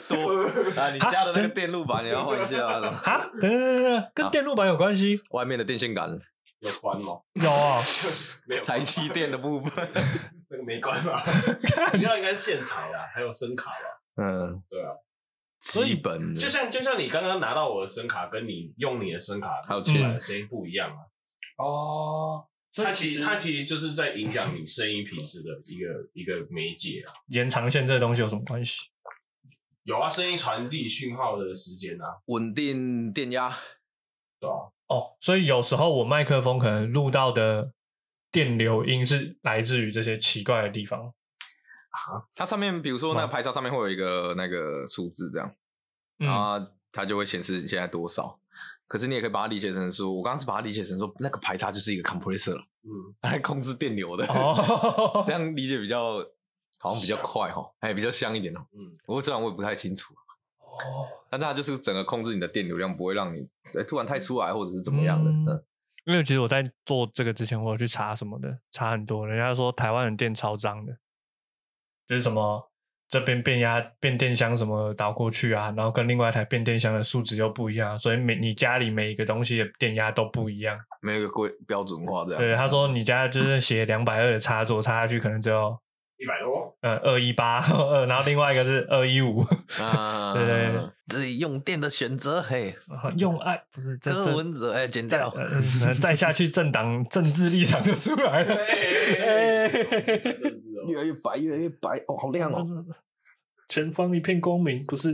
[0.08, 0.44] 多
[0.80, 0.90] 啊！
[0.90, 5.20] 你家的那个电路板也要换一下啊，啊，等等等等，跟电路板有关系？
[5.30, 6.18] 外面的电线杆，
[6.60, 7.12] 有关吗？
[7.34, 7.82] 有啊，
[8.48, 9.88] 没有台积电的部分。
[10.48, 11.22] 那个没关吧？
[11.92, 14.22] 主要应该是线材啦，还有声卡吧？
[14.22, 14.92] 嗯，对啊，
[15.60, 20.98] 基本的就像就像你刚刚拿到我的声卡，跟你用你的声卡还有出来的声音不一样啊。
[21.56, 27.12] 哦，它其实它其实就是在影响你声音品质的一个一个媒介啊。
[27.28, 28.88] 延长线这个东西有什么关系？
[29.84, 33.54] 有啊，声音传递讯号的时间啊，稳定电压，
[34.40, 37.72] 对啊，哦，所以有时候我麦克风可能录到的
[38.32, 41.12] 电流音是来自于这些奇怪的地方。
[41.90, 45.54] 啊它上面比如说那个牌照上面会有一个那个数字这样，
[46.18, 48.40] 嗯然后它就会显示你现在多少。
[48.86, 54.26] 可是你也可以把它理解成说，我刚刚是把它理解成说，那个排插就是一个 compressor 了，嗯， 来控制电流的。
[54.26, 56.16] 哦 这样理解比较
[56.78, 58.60] 好像比较快哈，哎，比较香一点哦。
[58.72, 60.14] 嗯，不过虽然我也不太清楚，
[60.60, 65.30] 哦，但是它就是整个控制你的电流量，不会让你哎突然太出来或者是怎么样的。
[65.30, 65.64] 嗯嗯，
[66.04, 69.26] 因为其实我在做这个之前，我有去查什么的，查很多。
[69.26, 70.92] 人家说台湾的电超脏的，
[72.06, 72.70] 就是什么
[73.14, 80.76] 这边变压变电箱什么导过去啊，然后跟另外一台变电箱的数值又不一样，所以每你家里每一个东西的电压都不一样。
[81.00, 82.36] 没有一个规标准化的。
[82.36, 85.78] 对，他说你家就是写两百二的插座插下去，可能只有
[86.16, 89.40] 一百多，呃二一八 二，然后另外一个是二一五。
[89.80, 92.74] 啊， 对对对自己用电的选择，嘿，
[93.18, 95.32] 用爱不是这柯这文哲哎，剪掉。
[96.00, 98.54] 再下去政党政治立场就出来了。
[98.54, 102.64] 哎政治哦，越来越白，越来越白，哦，好亮哦！
[103.68, 105.10] 前方一片光明，不是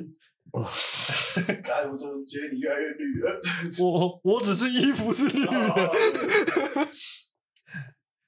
[0.53, 3.41] 哎我怎么觉得你越来越绿了？
[3.81, 5.93] 我我我只是衣服是绿的，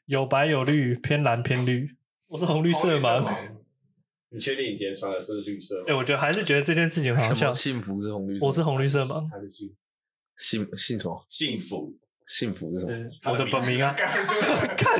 [0.07, 1.97] 有白有绿，偏蓝偏绿。
[2.33, 3.23] 我是红绿色盲。
[4.31, 5.85] 你确定你今天穿的是绿色吗？
[5.89, 7.53] 哎、我觉得还是觉得这件事情很好笑什么。
[7.53, 8.47] 幸福是红绿色？
[8.47, 9.17] 我是红绿色吗？
[9.31, 9.77] 还是幸
[10.39, 11.27] 幸幸什么？
[11.29, 11.95] 幸福，
[12.27, 12.93] 幸福是什么？
[13.23, 13.93] 对，我的本名啊。
[14.79, 14.99] 看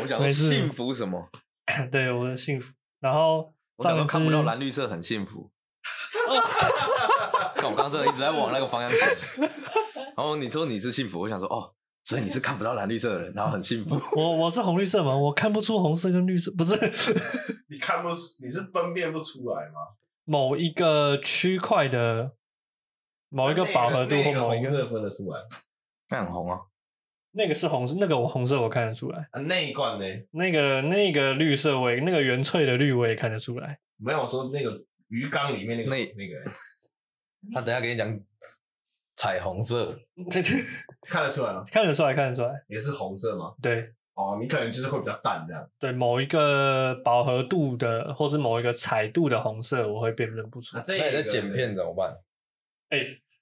[0.00, 1.28] 我讲说没事幸福什么？
[1.92, 2.72] 对，我的幸福。
[3.00, 5.50] 然后我讲上一次说看不到蓝绿色很幸福。
[7.56, 9.06] 看我刚刚真的一直在往那个方向想。
[10.16, 13.96] 然后你说你是幸福，我想说哦，所以你是看不到蓝绿色的人，然后很幸福。
[14.20, 16.74] 我我是红绿色嘛，我看不出红色跟绿色，不是
[17.70, 19.74] 你看不出，你是分辨不出来吗？
[20.24, 22.32] 某一个区块的
[23.28, 25.40] 某一个饱和度那个或某一红色个分得出来
[26.10, 26.60] 那很红啊，
[27.32, 29.28] 那个是红色，那个我红色我看得出来。
[29.30, 29.40] 啊？
[29.40, 30.04] 那一罐呢？
[30.32, 33.78] 那个那个绿色我也那个原萃的绿我也看得出来。
[33.96, 36.50] 没有我说那个鱼缸里面那个那那个
[37.54, 38.20] 他等下给你讲
[39.14, 39.98] 彩虹色，
[41.08, 41.64] 看得出来吗？
[41.70, 42.52] 看得出来，看得出来。
[42.68, 43.54] 也是红色吗？
[43.60, 45.70] 对哦，你可能就是会比较淡这样。
[45.78, 50.78] 对，某一个饱和度的，或是某一个彩度的红色，我会辨认不出。
[50.80, 52.14] 这那你在剪片怎么办？
[52.90, 52.98] 哎、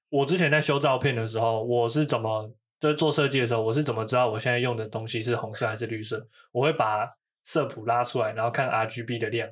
[0.08, 6.24] 我之前在修照片的时候，我是怎么就是做设计的时候，我是怎么知道我现在用的东西是红色还是绿色？
[6.52, 7.08] 我会把
[7.42, 9.48] 色谱拉出来，然后看 RGB 的量，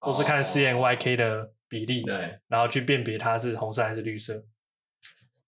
[0.00, 4.42] 或是看哦 CMYK 的比例，对，然后去辨别它是红色还是绿色。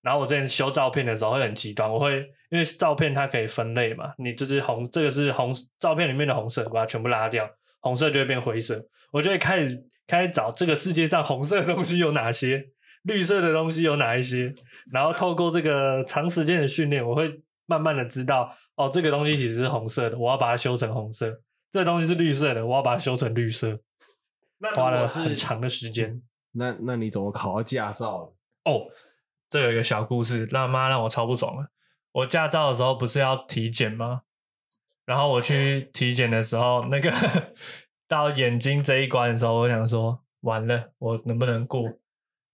[0.04, 2.18] 然后我之前修照片的时候会很极端，我会
[2.50, 7.48] 因为照片它可以分类嘛，你就是红，这个是红照片里面的红色，把它全部拉掉，
[7.80, 8.84] 红色就会变灰色。
[9.10, 12.62] 我就会开始开始找这个世界上红色的东西有哪些，
[13.04, 14.52] 绿色的东西有哪一些，
[14.92, 21.28] 然后透过这个长时间的训练，我会慢慢的知道，哦，这个东西其实是红色的，我要把它修成红色；
[21.70, 23.78] 这个东西是绿色的，我要把它修成绿色，
[24.58, 26.20] 那花了很长的时间。
[26.52, 28.32] 那那你怎么考到驾照？
[28.64, 28.86] 哦，
[29.54, 31.64] 这有一个小故事，让妈让我超不爽了。
[32.10, 34.22] 我驾照的时候不是要体检吗？
[35.06, 37.08] 然后我去体检的时候，那个
[38.08, 41.88] 到眼睛这一关的时候，我想说完了，我能不能过？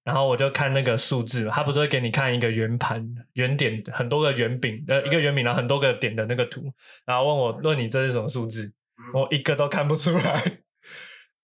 [0.04, 6.70] 然后我就看那个数字，他不是会给你看一个圆盘、圆点，很多个圆饼，呃，一个圆饼，然后很多个点的那个图，
[7.06, 8.70] 然后问我问你这是什么数字，
[9.14, 10.58] 我一个都看不出来。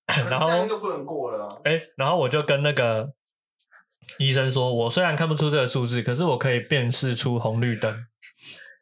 [0.29, 1.57] 然后就不能过了啊。
[1.64, 3.11] 哎，然后我就跟那个
[4.19, 8.07] 医生说，我虽然看不出这个数字，可是我可以辨识出红绿灯。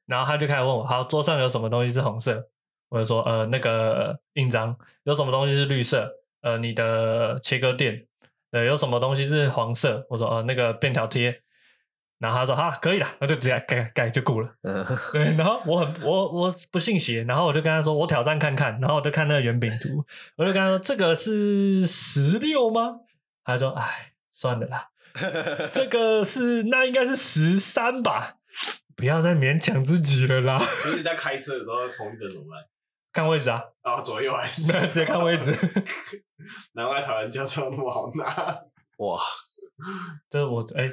[0.06, 2.48] 然后他就开始问我，好，桌上有什么东西是红色？
[2.90, 6.10] 我就说，呃，那个印章有什么东西是绿色？
[6.42, 8.06] 呃，你的切割垫，
[8.50, 10.06] 呃，有什么东西是黄色？
[10.10, 11.40] 我说，呃，那个便条贴。
[12.18, 14.48] 然后他说，好，可以了，那就直接改改就过了。
[14.62, 20.02] 嗯，对，然后我很我我不信邪，然后我就跟他说我挑战看看，然后我就看那个圆饼图，
[20.36, 23.00] 我就跟他说这个是十六吗？
[23.44, 24.88] 他说哎算了啦，
[25.70, 28.36] 这个是那应该是十三吧，
[28.96, 32.64] 不要再勉强自己了啦，就是你在开车的时候红绿灯怎么办？
[33.12, 34.72] 看位置啊，啊，左右还是？
[34.90, 35.56] 直接看位置。
[36.74, 38.26] 难怪台湾驾照那么好拿。
[38.98, 39.20] 哇，
[40.28, 40.88] 这我哎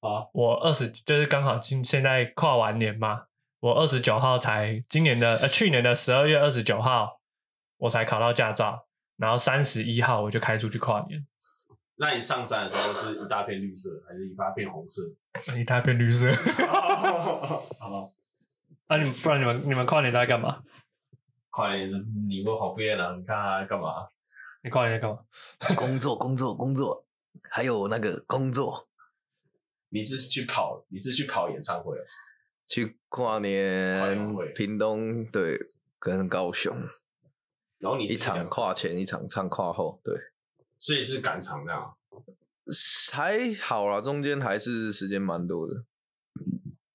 [0.00, 3.24] 啊，我二十就是刚好今现在跨完年嘛，
[3.58, 7.20] 我二十九号才今年的呃去年的十二月二十九号
[7.78, 11.26] 我才考到驾照，然后三十一号我就开出去跨年，
[11.96, 15.02] 那你上山的时候是一大片绿色，还是一大片红色？
[15.56, 16.32] 一大片绿色。
[16.32, 18.10] 好，啊，
[18.88, 20.62] 啊，你们不然你们你们跨年在干嘛？
[21.50, 21.88] 跨年，
[22.28, 24.08] 你不好边了，你看他干嘛？
[24.62, 25.20] 你跨年在干嘛？
[25.76, 27.06] 工作工作工作，
[27.50, 28.88] 还有那个工作，
[29.90, 32.02] 你是去跑，你是去跑演唱会哦？
[32.66, 35.58] 去跨跨年年会屏东对，
[35.98, 36.74] 跟高雄
[37.78, 40.14] 然后你一场跨前一场唱跨后，对，
[40.84, 41.96] 所以是赶场那样，
[43.10, 45.82] 还好啦，中间还是时间蛮多的。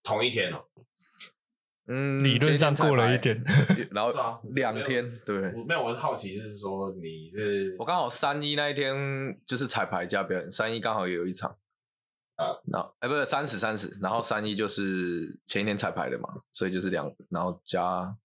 [0.04, 0.66] 同一天哦。
[1.88, 3.44] 嗯，理论上过了一天，
[3.90, 4.12] 然后
[4.54, 8.96] 两天，对我没有，我是好奇，就是说你是我刚好三一那一天
[9.44, 11.58] 就是彩排加表演，三一刚好也有一场
[12.36, 18.16] 啊，然后哎不是三十三十，然后三一就是前一天彩排的嘛，所以就是两，然后加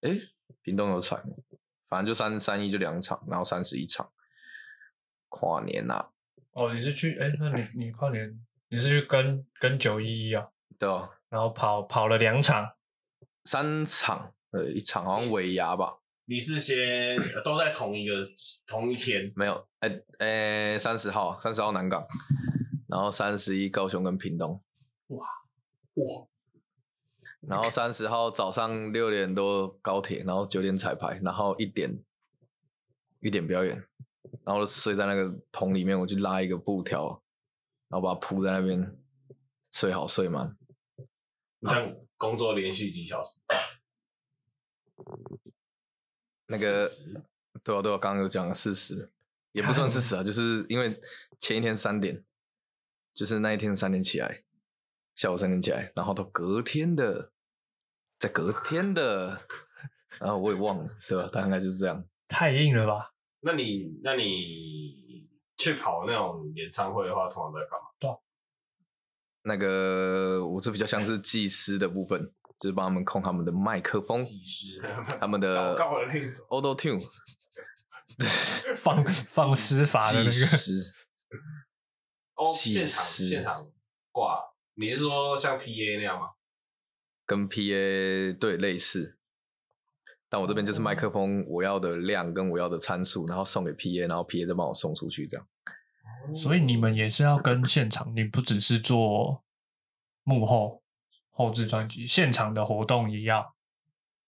[0.00, 0.18] 哎
[0.62, 1.22] 屏东有彩，
[1.90, 4.10] 反正就三三一就两场，然后三十一场，
[5.32, 6.08] 跨年呐、啊，
[6.52, 10.46] 哦，你是去哎，那你 你跨年你是去跟跟九一一啊，
[10.78, 12.70] 对啊，然后跑跑了两场，
[13.44, 18.26] 三场，呃一场好像尾牙吧，你是先呃都在同一个
[18.66, 22.06] 同一天，没有，哎哎三十号三十号南港，
[22.88, 24.62] 然后三十一高雄跟屏东。
[25.08, 25.26] 哇
[25.94, 26.26] 哇，
[27.40, 31.98] 然后三十号早上六点多高铁，然后九点彩排，然后一点
[33.20, 33.82] 一点表演，
[34.44, 37.22] 然后就睡在那个桶里面，我去拉一个布条，
[37.88, 38.98] 然后把它铺在那边，
[39.72, 40.56] 睡好睡满。
[41.60, 43.40] 你这样工作连续几小时？
[46.48, 46.88] 那个
[47.62, 49.12] 对啊对啊，刚刚有讲了事实，
[49.52, 51.00] 也不算事实啊，就是因为
[51.38, 52.24] 前一天三点，
[53.14, 54.42] 就是那一天三点起来，
[55.14, 57.32] 下午三点起来，然后到隔天的，
[58.18, 59.42] 在隔天的，
[60.20, 61.28] 然后我也忘了，对吧？
[61.32, 62.04] 大概就是这样。
[62.28, 63.12] 太硬了吧？
[63.44, 65.28] 那你那你
[65.58, 68.18] 去跑那种演唱会的话，通常都在干嘛？
[69.44, 74.80] 那个我这比较像是技师的部分，就是帮他们控他们的麦克风，技师，
[75.18, 77.04] 他们的 祷告的那种 Auto Tune
[78.76, 80.94] 放放施法的那个， 技师，
[82.36, 83.72] 哦，现场现场
[84.12, 84.40] 挂。
[84.74, 86.30] 你是说像 PA 那样吗？
[87.26, 89.18] 跟 PA 对类似，
[90.32, 95.46] 但我这边就是麦克风我要的量跟我要的参数，然后送给 PA，然后 PA 再帮我送出去，这样。
[96.34, 99.44] 所以你们也是要跟现场，你不只是做
[100.24, 100.82] 幕后
[101.30, 103.54] 后置专辑，现场的活动也要。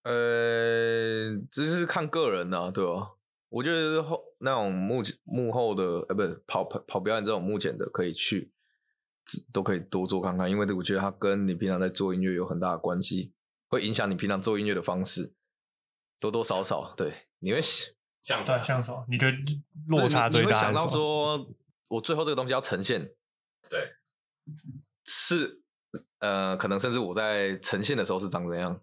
[0.02, 3.12] 呃，这是看个人呐、对吧、
[3.48, 8.52] 我觉得后那种幕幕后的，呃，不是跑跑跑表演这种幕前的，可以去，
[9.24, 13.32] 只都可以多做看看，因为我觉得它跟你平常在做音乐有很大的关系，
[13.68, 15.32] 会影响你平常做音乐的方式，
[16.20, 17.60] 多多少少，对，你会
[18.22, 19.04] 想对，像什么？
[19.08, 19.36] 你觉得
[19.88, 20.86] 落差最大你会想到？
[20.86, 21.46] 说，
[21.88, 23.10] 我最后这个东西要呈现，
[23.68, 23.92] 对，
[25.04, 25.60] 是
[26.20, 28.80] 呃，可能甚至我在呈现的时候是长怎样。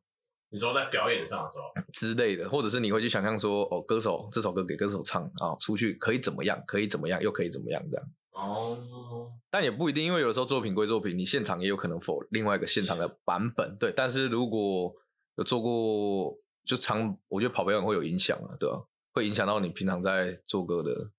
[0.54, 1.64] 你说在表演上的时候，
[1.94, 13.94] 之类的，或者是你会去想象说，哦，歌手这首歌给歌手唱啊，出去可以怎么样，可以怎么样，又可以怎么样这样，哦，但也不一定，因为有的时候作品归作品，你现场也有可能否另外一个现场的版本，对。
[13.96, 14.94] 但是如果
[15.36, 16.38] 有做过，
[16.72, 21.12] 就常我觉得跑表演会有影响啊，对吧、会影响到你平常在做歌的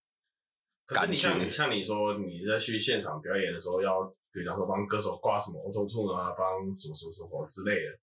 [0.87, 1.51] 感觉你像。
[1.51, 7.99] 像你说你在去现场表演的时候，要比方说帮歌手挂什么 Auto Tune 啊，帮什么什么什么之类的，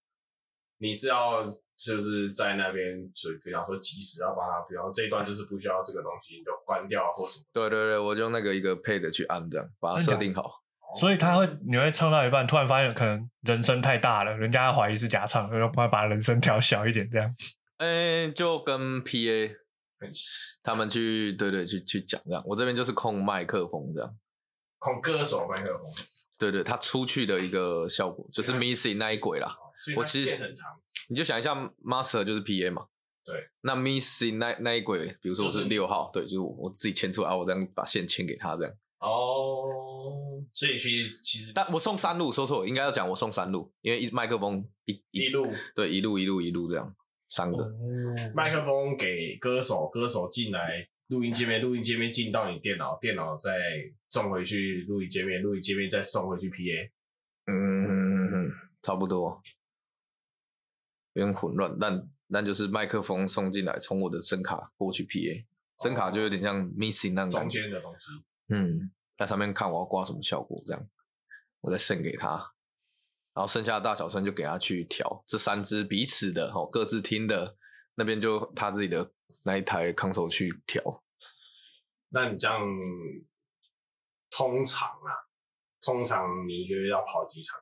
[0.78, 1.44] 你是要
[1.76, 7.46] 就是在那边就比方说及时要把它，比方说这一段就是不需要这个东西，你就关掉或什么。
[7.52, 10.59] 对对对，我就用那个一个 pad 去按这样，把它设定好。
[10.98, 17.36] 所以他会，你会唱到一半，突然发现可能人声太大了，人家怀疑是假唱，然后把把人声调小一点，这样。
[17.78, 19.52] 嗯，就跟 PA
[20.64, 22.44] 他们去，对对，去去讲这样。
[22.46, 24.18] 我这边就是控麦克风这样。
[24.80, 25.86] 控歌手麦克风，
[26.38, 29.56] 对对，他出去的一个效果就是所以它 missing 那一轨啦。
[29.78, 30.80] 所以它我其很长，
[31.10, 32.86] 你就想一下，master 就是 PA 嘛。
[33.24, 33.50] 对。
[33.62, 38.74] 那 missing 那那一轨，比如说是六号，对，就是我我自己牵出来，啊我这样把线牵给他这样。
[39.00, 46.96] 哦，所以其实其实但我送三路，说错，应该要讲我送三路，因为一麦克风一一路对一路一路一路这样
[47.30, 47.64] 三个。
[47.64, 47.72] 哦
[48.34, 53.52] 麦克风给歌手，歌手进来录音界面，录音界面进到你电脑，电脑再
[54.10, 56.90] 送回去录音界面，录音界面再送回去 PA。
[57.46, 59.42] 嗯嗯嗯嗯，差不多，
[61.14, 65.46] 有点混乱，但但就是麦克风送进来，从我的声卡过去 PA，
[65.82, 67.50] 声卡就有点像 missing 那种中。
[67.50, 68.06] 间的东西，
[68.50, 70.88] 嗯，在上面看我要挂什么效果，这样
[71.62, 72.30] 我再剩给他，
[73.34, 75.24] 然后剩下的大小声就给他去调。
[75.26, 77.56] 这三支彼此的哦，各自听的
[77.96, 79.12] 那边就他自己的
[79.44, 81.04] 那一台 console 去调。
[82.10, 82.60] 那你这样
[84.32, 85.30] 通常啊，
[85.82, 87.62] 通常你一个月要跑几场？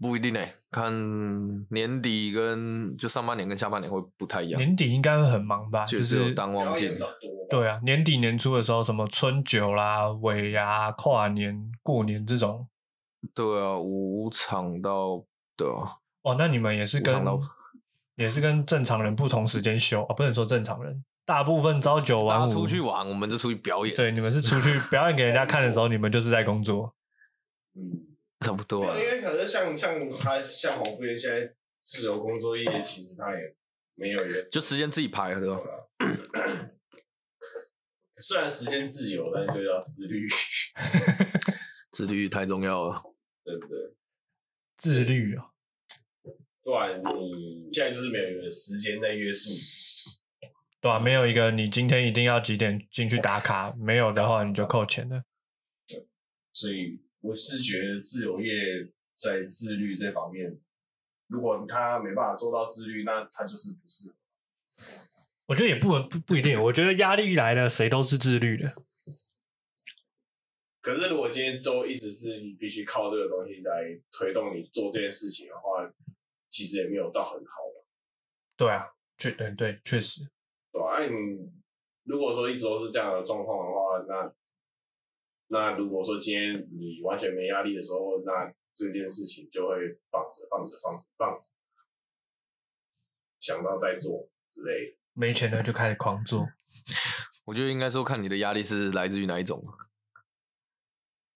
[0.00, 0.92] 不一定诶，看
[1.70, 5.84] 年底跟就上半年跟下半年会不太一样，年底应该会很忙吧？
[5.84, 6.96] 就就是有当旺季。
[7.52, 12.66] 对啊，年底年初的时候，什么春酒啦、尾牙、跨年、过年这种，
[13.34, 15.22] 对啊，五场到
[15.54, 17.22] 对啊，哦，那你们也是跟
[18.16, 26.94] 也是跟正常人不同时间休啊，不能说正常人，大部分朝九晚五出去玩，我们就出去表演，，对，你们是出去表演给人家看的时候， 你们就是在工作。
[27.74, 29.04] 嗯，差不多啊因。
[29.04, 33.40] 为可是像像他像黄富源现在自由工作业，其实他也
[33.96, 35.58] 没有一个就时间自己排，对吧？
[38.22, 40.26] 虽然时间自由，但是就要自律，
[41.90, 43.02] 自律太重要了。
[43.44, 43.76] 对不对？
[44.76, 45.50] 自律啊，
[46.62, 49.58] 不然你现在就是没有一个时间在约束你。
[50.80, 55.24] 对吧、没有一个你今天一定要几点进去打卡，没有的话你就扣钱的。
[56.52, 58.52] 所以我是觉得自由业
[59.14, 60.58] 在自律这方面，
[61.28, 64.16] 如果他没办法做到自律，那他就是不适合。
[65.52, 68.74] 我觉得也不不不一定，我觉得压力一来了，谁都是自律的。
[70.80, 75.86] 可是如果今天都一直是你必须靠这个东西来推动你做这件事情的话，
[76.48, 77.84] 其实也没有到很好吧，
[78.56, 80.22] 对啊，确对对，确实。
[80.72, 81.52] 对啊、你
[82.04, 84.34] 如果说一直都是这样的状况的话，那
[85.48, 89.76] 那如果说今天你完全没压力的时候，那这件事情就会
[90.10, 91.46] 放着放着放着放着，
[93.38, 95.01] 想到再做之类的。
[95.14, 96.48] 没钱了就开始狂做。
[97.44, 99.64] 我觉得应该说看你的压力是来自于哪一种。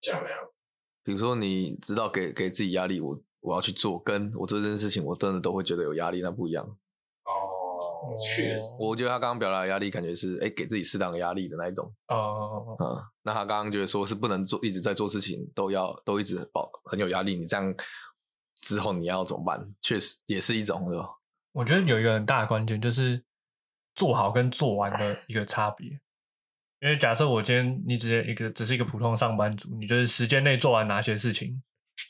[0.02, 0.38] 像那样，
[1.02, 6.64] 比如说你知道给给自己压力，我我要去做，跟我做这件事情，我真的都会觉得有压力，那不一样。
[6.64, 11.92] 哦，确实，我觉得他刚刚表达的压力，感觉是哎、给自己适当的压力的那一种。
[12.08, 17.74] 哦、嗯，那他刚刚觉得说是不能做，一直在做事情，都要都一直保很有压力，你这样
[18.60, 19.74] 之后你要怎么办？
[19.80, 20.88] 确实也是一种？
[21.52, 23.24] 我觉得有一个很大的关键就是
[23.96, 25.88] 做好跟做完的一个差别。
[26.80, 31.60] 因为假设我今天你只是一个只是一个普通的上班族，你就是时间内做完哪些事情，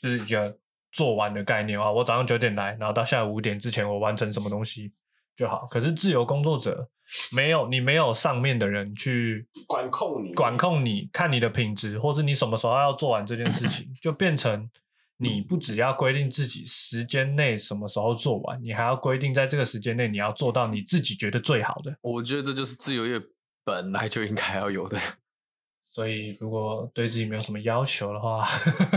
[0.01, 0.55] 就是一个
[0.91, 1.89] 做完的概念啊。
[1.89, 4.91] 我早上九点来，然后到下午五点之前我完成什么东西
[5.37, 5.65] 就好。
[5.71, 6.87] 可是自由工作者
[7.31, 14.69] 没有你没有上面的人去管控你，管控你看你的品质，或是你什么时候要做完这件事情，就变成
[15.17, 21.97] 你不只要规定自己时间内什么时候做完，你还要规定在这个时间内你要做到你自己觉得最好的。
[22.01, 23.19] 我觉得这就是自由业
[23.63, 24.99] 本来就应该要有的，
[25.89, 28.47] 所以如果对自己没有什么要求的话，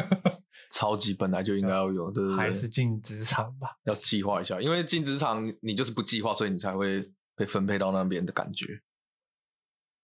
[0.70, 3.76] 超级本来就应该要有，对对对，还是进职场吧。
[3.84, 8.80] 要计划一下，因为进职场你就是不计划，所以你才会被分配到那边的感觉。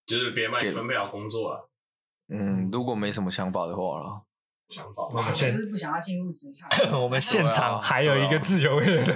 [0.06, 1.60] 就是别人帮你分配好工作啊，
[2.28, 4.22] 嗯，如果没什么想法的话啦，
[4.68, 5.08] 想法。
[5.08, 6.68] 我们就现是不想要进入职场。
[7.00, 9.14] 我们现对场啊还有一个自由业的，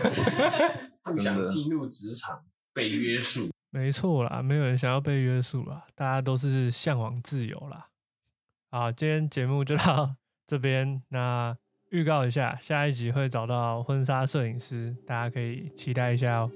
[1.04, 3.50] 不想进入职场，被约束。
[3.70, 7.88] 没错啦，没有人想要被约束啦，大家都是向往自由啦。
[8.70, 10.14] 好，今天节目就到
[10.46, 11.02] 这边。
[11.08, 11.56] 那
[11.90, 16.50] 预告一下，下一集会找到婚纱摄影师，大家可以期待一下哦。